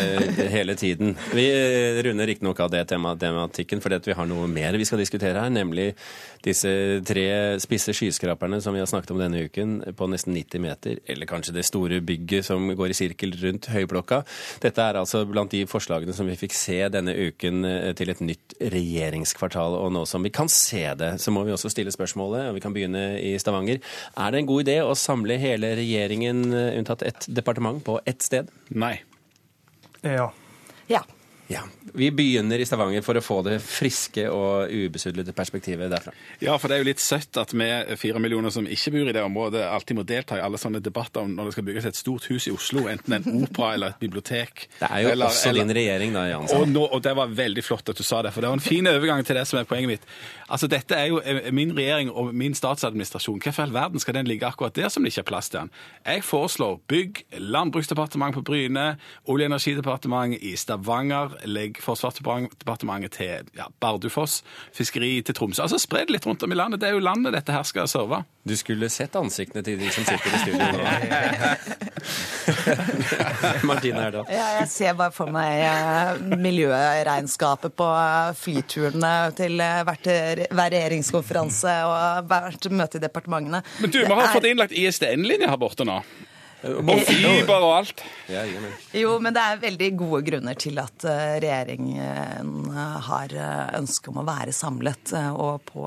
hele 0.55 0.77
tiden. 0.81 1.15
Vi 1.35 1.47
eh, 1.53 2.03
runder 2.07 2.31
riktignok 2.31 2.61
av 2.65 2.73
det 2.75 2.85
tema, 2.91 3.15
tematikken, 3.21 3.83
fordi 3.85 4.01
at 4.01 4.09
vi 4.09 4.17
har 4.19 4.29
noe 4.31 4.49
mer 4.51 4.79
vi 4.81 4.89
skal 4.89 5.03
diskutere 5.03 5.45
her, 5.45 5.53
nemlig 5.53 5.93
disse 6.45 6.71
tre 7.07 7.27
spisse 7.63 7.95
skyskraperne 7.97 8.61
som 8.61 8.75
vi 8.75 8.83
har 8.83 8.89
snakket 8.91 9.15
om 9.15 9.23
denne 9.23 9.47
uken, 9.47 9.77
på 9.97 10.09
nesten 10.13 10.35
90 10.37 10.65
meter, 10.65 11.01
eller 11.09 11.29
kanskje 11.29 11.55
det 11.57 11.67
store 11.67 12.01
bygget 12.05 12.49
som 12.51 12.67
går 12.77 12.93
i 12.93 12.99
sirkel 12.99 13.35
rundt 13.41 13.71
Høyblokka. 13.73 14.23
Dette 14.65 14.85
er 14.85 15.01
altså 15.01 15.25
blant 15.29 15.53
de 15.55 15.65
forslagene 15.71 16.15
som 16.17 16.29
vi 16.29 16.37
fikk 16.39 16.57
se 16.57 16.81
denne 16.93 17.15
uken 17.15 17.65
eh, 17.69 17.93
til 17.97 18.13
et 18.13 18.23
nytt 18.25 18.59
regjeringskvartal, 18.75 19.79
og 19.79 19.95
nå 19.95 20.05
som 20.09 20.25
vi 20.25 20.33
kan 20.35 20.51
se 20.53 20.85
det, 20.99 21.15
så 21.23 21.33
må 21.35 21.44
vi 21.47 21.55
også 21.55 21.71
stille 21.73 21.93
spørsmålet, 21.95 22.49
og 22.49 22.59
vi 22.59 22.63
kan 22.65 22.75
begynne 22.75 23.05
i 23.23 23.35
Stavanger. 23.41 23.81
Er 24.17 24.31
det 24.31 24.43
en 24.43 24.49
god 24.51 24.65
idé 24.67 24.79
å 24.83 24.95
samle 24.99 25.39
hele 25.41 25.75
regjeringen, 25.79 26.47
eh, 26.53 26.79
unntatt 26.79 27.03
ett 27.03 27.29
departement, 27.29 27.83
på 27.85 27.99
ett 28.07 28.23
sted? 28.23 28.51
Nei. 28.71 28.97
Ja. 30.03 30.31
Ja. 30.89 31.03
Ja. 31.47 31.61
Vi 31.95 32.11
begynner 32.11 32.59
i 32.59 32.67
Stavanger 32.67 33.03
for 33.05 33.19
å 33.19 33.23
få 33.23 33.37
det 33.47 33.59
friske 33.63 34.25
og 34.33 34.71
ubesudlede 34.73 35.35
perspektivet 35.37 35.93
derfra. 35.93 36.15
Ja, 36.43 36.57
for 36.59 36.71
det 36.71 36.79
er 36.79 36.83
jo 36.83 36.89
litt 36.89 37.03
søtt 37.03 37.37
at 37.39 37.53
vi 37.55 37.69
fire 38.01 38.23
millioner 38.23 38.51
som 38.55 38.67
ikke 38.67 38.95
bor 38.97 39.11
i 39.11 39.15
det 39.15 39.23
området, 39.23 39.63
alltid 39.69 39.99
må 39.99 40.07
delta 40.09 40.39
i 40.39 40.43
alle 40.43 40.59
sånne 40.59 40.81
debatter 40.83 41.23
om 41.23 41.35
når 41.37 41.51
det 41.51 41.57
skal 41.57 41.67
bygges 41.69 41.89
et 41.91 42.01
stort 42.01 42.27
hus 42.33 42.49
i 42.49 42.55
Oslo, 42.55 42.87
enten 42.91 43.19
en 43.19 43.45
opera 43.45 43.75
eller 43.77 43.95
et 43.95 44.01
bibliotek. 44.03 44.67
Det 44.81 44.89
er 44.89 45.05
jo 45.05 45.13
også 45.29 45.53
din 45.55 45.75
regjering, 45.77 46.17
da, 46.17 46.25
Jansson. 46.33 46.65
Og, 46.65 46.73
nå, 46.73 46.87
og 46.89 47.05
det 47.05 47.15
var 47.21 47.37
veldig 47.37 47.67
flott 47.67 47.93
at 47.93 48.01
du 48.01 48.07
sa 48.07 48.23
det, 48.25 48.33
for 48.35 48.43
det 48.43 48.51
var 48.51 48.59
en 48.59 48.65
fin 48.65 48.91
overgang 48.91 49.23
til 49.29 49.39
det 49.39 49.45
som 49.51 49.61
er 49.61 49.69
poenget 49.69 49.93
mitt. 49.95 50.09
Altså, 50.49 50.69
Dette 50.73 50.97
er 50.99 51.13
jo 51.13 51.21
eh, 51.21 51.53
min 51.55 51.77
regjering 51.77 52.11
og 52.11 52.33
min 52.35 52.57
statsadministrasjon. 52.57 53.39
Hvorfor 53.45 53.63
i 53.63 53.69
all 53.69 53.77
verden 53.77 54.03
skal 54.03 54.19
den 54.19 54.29
ligge 54.29 54.49
akkurat 54.49 54.75
der 54.77 54.91
som 54.93 55.05
det 55.05 55.13
ikke 55.13 55.27
er 55.27 55.31
plass 55.31 55.53
til 55.53 55.63
den? 55.63 55.73
Jeg 56.09 56.25
foreslår 56.25 56.81
bygg 56.91 57.23
Landbruksdepartementet 57.39 58.41
på 58.41 58.47
Bryne, 58.51 58.89
Olje- 59.29 59.47
og 59.47 59.53
energidepartementet 59.53 60.43
i 60.43 60.57
Stavanger, 60.59 61.39
legg 61.47 61.81
Forsvarsdepartementet 61.85 63.13
til 63.19 63.51
ja, 63.59 63.67
Bardufoss, 63.81 64.43
fiskeri 64.75 65.17
til 65.27 65.35
Tromsø. 65.37 65.63
Altså 65.67 65.79
Spre 65.83 66.05
det 66.05 66.17
litt 66.17 66.27
rundt 66.29 66.43
om 66.47 66.53
i 66.53 66.59
landet. 66.59 66.81
Det 66.83 66.89
er 66.91 66.97
jo 66.97 67.03
landet 67.05 67.35
dette 67.37 67.53
her 67.55 67.65
skal 67.69 67.89
serve. 67.91 68.23
Du 68.45 68.55
skulle 68.57 68.89
sett 68.93 69.17
ansiktene 69.17 69.65
til 69.65 69.79
de 69.81 69.91
som 69.95 70.05
sitter 70.05 70.29
i 70.29 70.43
studio 70.43 70.67
nå. 70.75 70.85
Martine 73.69 74.03
Erdal. 74.09 74.27
Ja, 74.29 74.47
jeg 74.61 74.69
ser 74.73 74.97
bare 74.99 75.15
for 75.15 75.31
meg 75.33 75.63
eh, 75.65 76.37
miljøregnskapet 76.41 77.75
på 77.79 77.89
eh, 77.89 78.35
flyturene 78.39 79.15
til 79.39 79.61
eh, 79.63 79.81
hvert, 79.89 80.11
hver 80.51 80.75
regjeringskonferanse 80.77 81.75
og 81.89 82.31
hvert 82.31 82.71
møte 82.75 83.01
i 83.01 83.05
departementene. 83.05 83.63
Men 83.81 83.95
du, 83.95 84.01
vi 84.03 84.11
har 84.13 84.27
er- 84.29 84.35
fått 84.37 84.49
innlagt 84.51 84.77
ISDN-linje 84.77 85.51
her 85.51 85.61
borte 85.61 85.87
nå. 85.89 86.01
Og 86.65 87.01
fiber 87.05 87.61
og 87.61 87.73
alt. 87.77 88.03
Jo, 88.97 89.15
men 89.21 89.35
det 89.37 89.43
er 89.45 89.61
veldig 89.63 89.89
gode 90.01 90.21
grunner 90.31 90.57
til 90.57 90.79
at 90.81 91.05
eh, 91.05 91.35
regjeringen 91.45 92.71
eh, 92.73 92.99
har 93.09 93.35
eh, 93.37 93.75
ønske 93.81 94.09
om 94.13 94.23
å 94.23 94.27
være 94.27 94.55
samlet 94.57 95.13
eh, 95.19 95.31
og 95.35 95.65
på, 95.69 95.85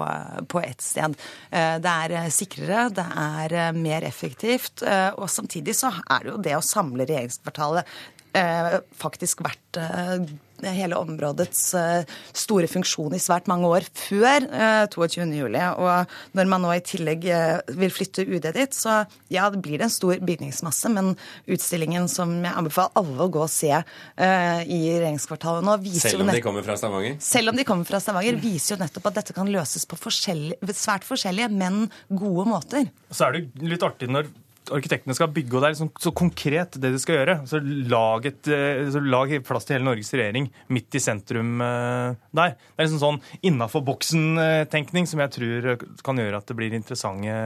på 0.53 0.61
ett 0.61 0.83
sted. 0.85 1.17
Eh, 1.49 1.77
Det 1.81 1.95
er 2.05 2.15
eh, 2.21 2.29
sikrere, 2.33 2.87
det 2.93 3.07
er 3.23 3.57
eh, 3.65 3.71
mer 3.77 4.05
effektivt, 4.07 4.83
eh, 4.85 5.09
og 5.17 5.29
samtidig 5.33 5.73
så 5.79 5.89
er 6.03 6.27
det 6.27 6.33
jo 6.35 6.41
det 6.45 6.57
å 6.59 6.65
samle 6.65 7.07
regjeringskvartalet 7.09 7.95
eh, 8.37 8.77
faktisk 9.01 9.41
vært 9.47 9.81
eh, 9.81 10.27
hele 10.65 10.97
områdets 10.99 11.61
eh, 11.77 12.17
store 12.35 12.69
funksjon 12.71 13.15
i 13.15 13.21
svært 13.21 13.49
mange 13.51 13.69
år 13.69 13.85
før 13.97 14.47
eh, 14.47 14.85
22. 14.93 15.27
juli. 15.37 15.61
Og 15.77 16.17
når 16.37 16.49
man 16.51 16.63
nå 16.65 16.73
i 16.75 16.83
tillegg 16.85 17.27
eh, 17.29 17.75
vil 17.77 17.93
flytte 17.93 18.25
UD 18.27 18.49
dit, 18.55 18.75
så 18.75 19.03
ja, 19.33 19.47
det 19.53 19.61
blir 19.65 19.81
det 19.81 19.87
en 19.89 19.93
stor 19.93 20.23
bygningsmasse, 20.23 20.91
men 20.93 21.13
utstillingen 21.49 22.09
som 22.11 22.33
jeg 22.41 22.53
anbefaler 22.53 22.95
alle 23.01 23.27
å 23.27 23.31
gå 23.33 23.43
og 23.45 23.51
se 23.51 23.73
eh, 23.75 24.61
i 24.65 24.81
regjeringskvartalet 24.97 25.67
nå, 25.67 25.77
viser 25.85 26.15
Selv 26.15 26.25
om 26.25 26.33
de 26.33 26.43
kommer 26.45 26.65
fra 26.65 26.77
Stavanger? 26.79 27.19
selv 27.23 27.53
om 27.53 27.59
de 27.59 27.67
kommer 27.67 27.89
fra 27.89 28.01
Stavanger, 28.03 28.41
viser 28.41 28.75
jo 28.75 28.81
nettopp 28.81 29.11
at 29.11 29.21
dette 29.21 29.37
kan 29.37 29.51
løses 29.51 29.87
på 29.89 29.99
forskjellige, 29.99 30.77
svært 30.77 31.07
forskjellige, 31.07 31.51
men 31.53 31.87
gode 32.09 32.47
måter. 32.49 32.91
Så 33.11 33.27
er 33.27 33.37
det 33.37 33.67
litt 33.67 33.85
artig 33.85 34.09
når 34.11 34.29
arkitektene 34.73 35.15
skal 35.17 35.31
bygge, 35.33 35.53
og 35.55 35.61
det 35.63 35.67
er 35.67 35.75
liksom 35.75 35.91
så 36.01 36.13
konkret 36.15 36.77
det 36.81 36.91
de 36.93 37.01
skal 37.01 37.19
gjøre. 37.19 37.35
Så 37.49 37.61
lag, 37.91 38.25
et, 38.29 38.49
eh, 38.51 38.83
så 38.93 39.01
lag 39.03 39.33
plass 39.47 39.67
til 39.67 39.77
hele 39.77 39.87
Norges 39.87 40.13
regjering 40.13 40.49
midt 40.73 40.97
i 40.97 41.03
sentrum 41.03 41.61
eh, 41.63 42.17
der. 42.35 42.55
Det 42.57 42.79
er 42.79 42.87
liksom 42.87 43.03
sånn 43.03 43.21
innafor 43.47 43.85
boksen-tenkning 43.87 45.09
som 45.09 45.23
jeg 45.23 45.35
tror 45.37 45.69
kan 46.05 46.23
gjøre 46.23 46.41
at 46.41 46.49
det 46.49 46.57
blir 46.59 46.77
interessante, 46.77 47.37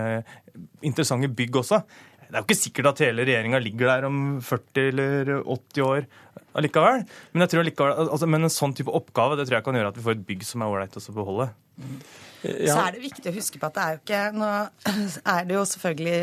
interessante 0.85 1.31
bygg 1.31 1.61
også. 1.63 1.81
Det 2.31 2.37
er 2.37 2.43
jo 2.45 2.47
ikke 2.47 2.61
sikkert 2.61 2.87
at 2.93 3.01
hele 3.03 3.25
regjeringa 3.27 3.59
ligger 3.59 3.89
der 3.89 4.05
om 4.07 4.19
40 4.39 4.85
eller 4.93 5.31
80 5.41 5.83
år 5.83 6.05
allikevel. 6.55 7.03
Men, 7.33 7.43
allikevel, 7.43 7.95
altså, 8.05 8.29
men 8.29 8.47
en 8.47 8.53
sånn 8.53 8.75
type 8.77 8.91
oppgave 8.95 9.35
det 9.35 9.49
tror 9.49 9.57
jeg 9.59 9.65
kan 9.65 9.79
gjøre 9.79 9.91
at 9.91 9.99
vi 9.99 10.05
får 10.05 10.15
et 10.15 10.27
bygg 10.29 10.45
som 10.47 10.63
er 10.63 10.71
ålreit 10.71 10.95
å 10.95 11.15
beholde. 11.17 11.49
Ja. 12.41 12.71
Så 12.71 12.77
er 12.85 12.95
det 12.95 13.03
viktig 13.03 13.27
å 13.29 13.35
huske 13.35 13.59
på 13.59 13.67
at 13.67 13.75
det 13.75 13.83
er 13.83 13.93
jo 13.93 13.99
ikke 14.01 14.21
Nå 14.37 14.47
er 15.35 15.49
det 15.49 15.57
jo 15.57 15.65
selvfølgelig 15.73 16.15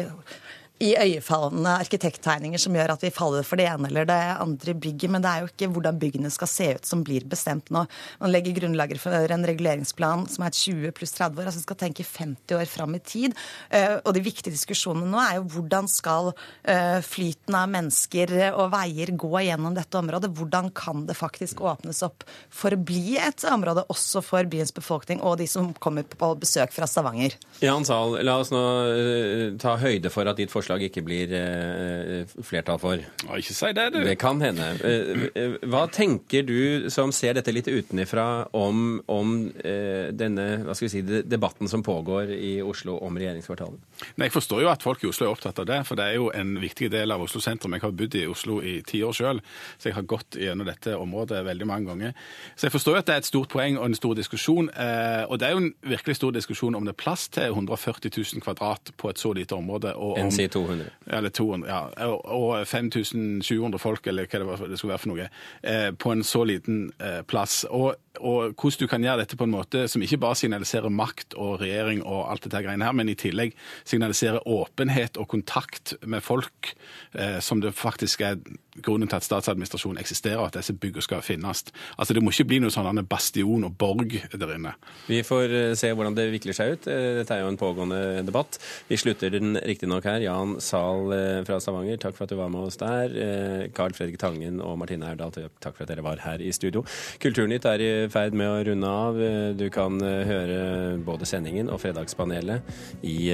iøynefallende 0.79 1.73
arkitekttegninger 1.83 2.61
som 2.63 2.77
gjør 2.77 2.93
at 2.95 3.03
vi 3.03 3.11
faller 3.15 3.47
for 3.47 3.59
det 3.59 3.67
ene 3.67 3.89
eller 3.91 4.07
det 4.09 4.19
andre 4.39 4.75
bygget, 4.79 5.11
men 5.11 5.25
det 5.25 5.31
er 5.31 5.43
jo 5.43 5.51
ikke 5.51 5.69
hvordan 5.75 5.99
byggene 5.99 6.31
skal 6.31 6.51
se 6.51 6.69
ut 6.79 6.87
som 6.87 7.03
blir 7.07 7.27
bestemt 7.29 7.73
nå. 7.75 7.85
Man 8.23 8.33
legger 8.33 8.55
grunnlaget 8.61 9.01
for 9.03 9.35
en 9.35 9.47
reguleringsplan 9.49 10.27
som 10.31 10.47
er 10.47 10.55
20 10.55 10.95
pluss 10.97 11.15
30 11.17 11.43
år, 11.43 11.51
altså 11.51 11.65
skal 11.65 11.81
tenke 11.83 12.07
50 12.07 12.59
år 12.61 12.71
fram 12.71 12.95
i 12.95 13.03
tid. 13.03 13.35
Eh, 13.75 13.97
og 13.99 14.15
de 14.15 14.23
viktige 14.23 14.55
diskusjonene 14.55 15.11
nå 15.11 15.21
er 15.23 15.39
jo 15.41 15.49
hvordan 15.57 15.91
skal 15.91 16.31
eh, 16.63 17.01
flyten 17.03 17.59
av 17.59 17.67
mennesker 17.75 18.35
og 18.53 18.71
veier 18.77 19.13
gå 19.19 19.33
gjennom 19.49 19.75
dette 19.77 19.99
området? 19.99 20.31
Hvordan 20.39 20.71
kan 20.77 21.07
det 21.09 21.19
faktisk 21.19 21.65
åpnes 21.67 22.05
opp 22.07 22.27
for 22.55 22.75
å 22.75 22.81
bli 22.81 23.19
et 23.19 23.47
område 23.51 23.87
også 23.91 24.23
for 24.25 24.47
byens 24.51 24.75
befolkning 24.75 25.23
og 25.27 25.41
de 25.43 25.49
som 25.51 25.73
kommer 25.83 26.07
på 26.07 26.33
besøk 26.39 26.75
fra 26.77 26.87
Stavanger? 26.87 27.35
Jan 27.65 27.87
Zahl, 27.89 28.21
la 28.23 28.39
oss 28.39 28.55
nå 28.55 28.65
eh, 28.95 29.45
ta 29.59 29.75
høyde 29.83 30.13
for 30.15 30.29
at 30.31 30.39
ditt 30.39 30.55
forslag 30.55 30.68
forslag 30.69 30.85
ikke 30.85 31.03
blir 31.05 31.33
eh, 31.33 32.29
flertall 32.45 32.79
for. 32.79 33.01
Ikke 33.39 33.55
si 33.57 33.73
det, 33.73 33.87
du. 33.95 34.03
Det 34.05 34.19
kan 34.21 34.41
hende. 34.43 34.69
Eh, 34.85 35.29
eh, 35.33 35.57
hva 35.65 35.87
tenker 35.89 36.45
du 36.45 36.91
som 36.93 37.13
ser 37.13 37.39
dette 37.39 37.53
litt 37.53 37.69
utenifra, 37.69 38.49
om, 38.53 39.01
om 39.09 39.49
denne 39.59 40.47
hva 40.65 40.75
skal 40.77 40.89
vi 40.89 40.93
si, 40.93 41.23
debatten 41.25 41.69
som 41.69 41.83
pågår 41.83 42.35
i 42.35 42.59
Oslo 42.63 42.99
om 43.05 43.17
regjeringskvartalet? 43.17 43.81
Nei, 44.17 44.29
Jeg 44.29 44.33
forstår 44.33 44.63
jo 44.63 44.71
at 44.71 44.85
folk 44.85 45.03
i 45.05 45.09
Oslo 45.11 45.27
er 45.27 45.33
opptatt 45.33 45.59
av 45.63 45.67
det, 45.69 45.79
for 45.89 45.99
det 45.99 46.07
er 46.07 46.19
jo 46.19 46.31
en 46.35 46.57
viktig 46.61 46.91
del 46.93 47.11
av 47.15 47.23
Oslo 47.25 47.41
sentrum. 47.43 47.75
Jeg 47.75 47.85
har 47.85 47.95
bodd 47.99 48.15
i 48.15 48.27
Oslo 48.31 48.61
i 48.63 48.79
ti 48.87 49.03
år 49.03 49.17
sjøl, 49.17 49.43
så 49.79 49.91
jeg 49.91 49.97
har 49.97 50.07
gått 50.09 50.39
gjennom 50.39 50.69
dette 50.69 50.95
området 50.97 51.45
veldig 51.47 51.67
mange 51.69 51.91
ganger. 51.91 52.15
Så 52.57 52.69
jeg 52.69 52.75
forstår 52.75 52.97
jo 52.97 53.03
at 53.03 53.09
det 53.09 53.17
er 53.17 53.23
et 53.25 53.31
stort 53.31 53.53
poeng 53.53 53.79
og 53.79 53.89
en 53.89 53.99
stor 53.99 54.15
diskusjon. 54.19 54.71
Eh, 54.71 55.25
og 55.29 55.39
det 55.41 55.49
er 55.49 55.57
jo 55.57 55.63
en 55.65 55.71
virkelig 55.95 56.19
stor 56.21 56.35
diskusjon 56.37 56.79
om 56.79 56.87
det 56.87 56.95
er 56.95 57.01
plass 57.01 57.29
til 57.35 57.51
140 57.53 58.13
000 58.15 58.45
kvadrat 58.45 58.93
på 58.97 59.11
et 59.11 59.19
så 59.19 59.33
lite 59.37 59.57
område. 59.57 59.95
og 59.95 60.19
om 60.19 60.31
200. 60.31 60.91
Eller 61.07 61.29
200, 61.31 61.69
ja. 61.69 62.09
Og 62.39 62.67
5700 62.67 63.79
folk, 63.79 64.07
eller 64.07 64.27
hva 64.29 64.59
det 64.69 64.79
skulle 64.79 64.95
være 64.95 65.03
for 65.03 65.13
noe, 65.13 65.29
eh, 65.63 65.91
på 65.91 66.13
en 66.13 66.25
så 66.25 66.45
liten 66.45 66.93
eh, 67.01 67.23
plass. 67.23 67.65
Og, 67.71 67.95
og, 68.19 68.55
hvordan 68.55 68.79
du 68.81 68.87
kan 68.91 69.05
gjøre 69.05 69.23
dette 69.23 69.39
på 69.39 69.47
en 69.47 69.55
måte 69.55 69.87
som 69.89 70.03
ikke 70.03 70.21
bare 70.23 70.39
signaliserer 70.39 70.93
makt 70.93 71.37
og 71.39 71.61
regjering 71.63 72.03
og 72.03 72.27
alt 72.31 72.47
dette 72.47 72.63
greiene 72.65 72.87
her, 72.87 72.97
men 72.97 73.11
i 73.13 73.17
tillegg 73.19 73.55
signaliserer 73.89 74.45
åpenhet 74.49 75.19
og 75.21 75.29
kontakt 75.33 75.95
med 76.03 76.25
folk, 76.25 76.75
eh, 77.15 77.39
som 77.45 77.63
det 77.65 77.75
faktisk 77.77 78.25
er 78.27 78.41
grunnen 78.85 79.11
til 79.11 79.19
at 79.19 79.27
statsadministrasjonen 79.27 80.01
eksisterer, 80.03 80.45
at 80.45 80.59
disse 80.59 80.77
byggene 80.77 81.05
skal 81.05 81.25
finnes. 81.25 81.65
Altså 81.99 82.15
Det 82.15 82.23
må 82.23 82.33
ikke 82.35 82.49
bli 82.53 82.61
noe 82.63 82.75
sånn 82.75 83.05
bastion 83.09 83.67
og 83.67 83.77
borg 83.79 84.17
der 84.33 84.55
inne. 84.55 84.75
Vi 85.09 85.23
får 85.27 85.77
se 85.79 85.93
hvordan 85.93 86.17
det 86.17 86.31
vikler 86.33 86.57
seg 86.57 86.77
ut. 86.77 86.89
Dette 86.89 87.35
er 87.35 87.45
jo 87.45 87.53
en 87.53 87.61
pågående 87.61 88.23
debatt. 88.27 88.59
Vi 88.89 88.99
slutter 89.01 89.33
den 89.33 89.57
riktignok 89.57 90.07
her. 90.09 90.23
Jan 90.25 90.57
Zahl 90.63 91.13
eh, 91.15 91.41
fra 91.47 91.59
Stavanger, 91.63 91.99
takk 92.01 92.17
for 92.17 92.27
at 92.27 92.33
du 92.33 92.39
var 92.39 92.51
med 92.53 92.69
oss 92.69 92.79
der. 92.81 93.15
Eh, 93.15 93.65
Carl 93.77 93.95
Fredrik 93.97 94.19
Tangen 94.21 94.63
og 94.65 94.79
Martine 94.81 95.09
Aurdal, 95.11 95.35
takk 95.63 95.77
for 95.77 95.85
at 95.85 95.93
dere 95.93 96.05
var 96.07 96.23
her 96.25 96.43
i 96.45 96.53
studio. 96.55 96.85
Kulturnytt 97.23 97.67
er 97.69 97.85
i 97.85 97.91
ferd 98.13 98.37
med 98.39 98.51
å 98.51 98.61
runde 98.71 98.93
av. 99.05 99.21
Eh, 99.23 99.51
du 99.59 99.67
kan 99.75 99.99
høre 99.99 100.99
både 101.05 101.29
sendingen 101.29 101.71
og 101.73 101.81
Fredagspanelet 101.83 102.65
i, 103.07 103.31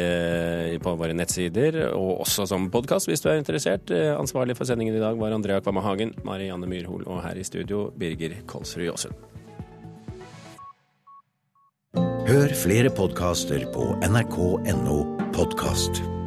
på 0.83 0.94
våre 0.98 1.16
nettsider, 1.16 1.80
og 1.92 2.24
også 2.24 2.46
som 2.48 2.68
podkast 2.72 3.09
hvis 3.11 3.22
du 3.24 3.28
er 3.30 3.40
interessert. 3.40 3.90
Ansvarlig 4.14 4.57
for 4.59 4.68
sendingen 4.68 4.96
i 4.96 5.02
dag 5.02 5.18
var 5.20 5.34
Andrea 5.35 5.61
Kvamme 5.61 5.83
Hagen, 5.85 6.14
Marianne 6.25 6.68
Myrhol 6.70 7.07
og 7.07 7.23
her 7.27 7.38
i 7.38 7.44
studio 7.47 7.90
Birger 7.99 8.40
Kolsrud 8.47 8.88
Jåsund. 8.88 9.14
Hør 12.25 12.57
flere 12.57 12.90
podkaster 12.90 13.66
på 13.75 13.92
nrk.no 14.09 14.99
podkast. 15.37 16.24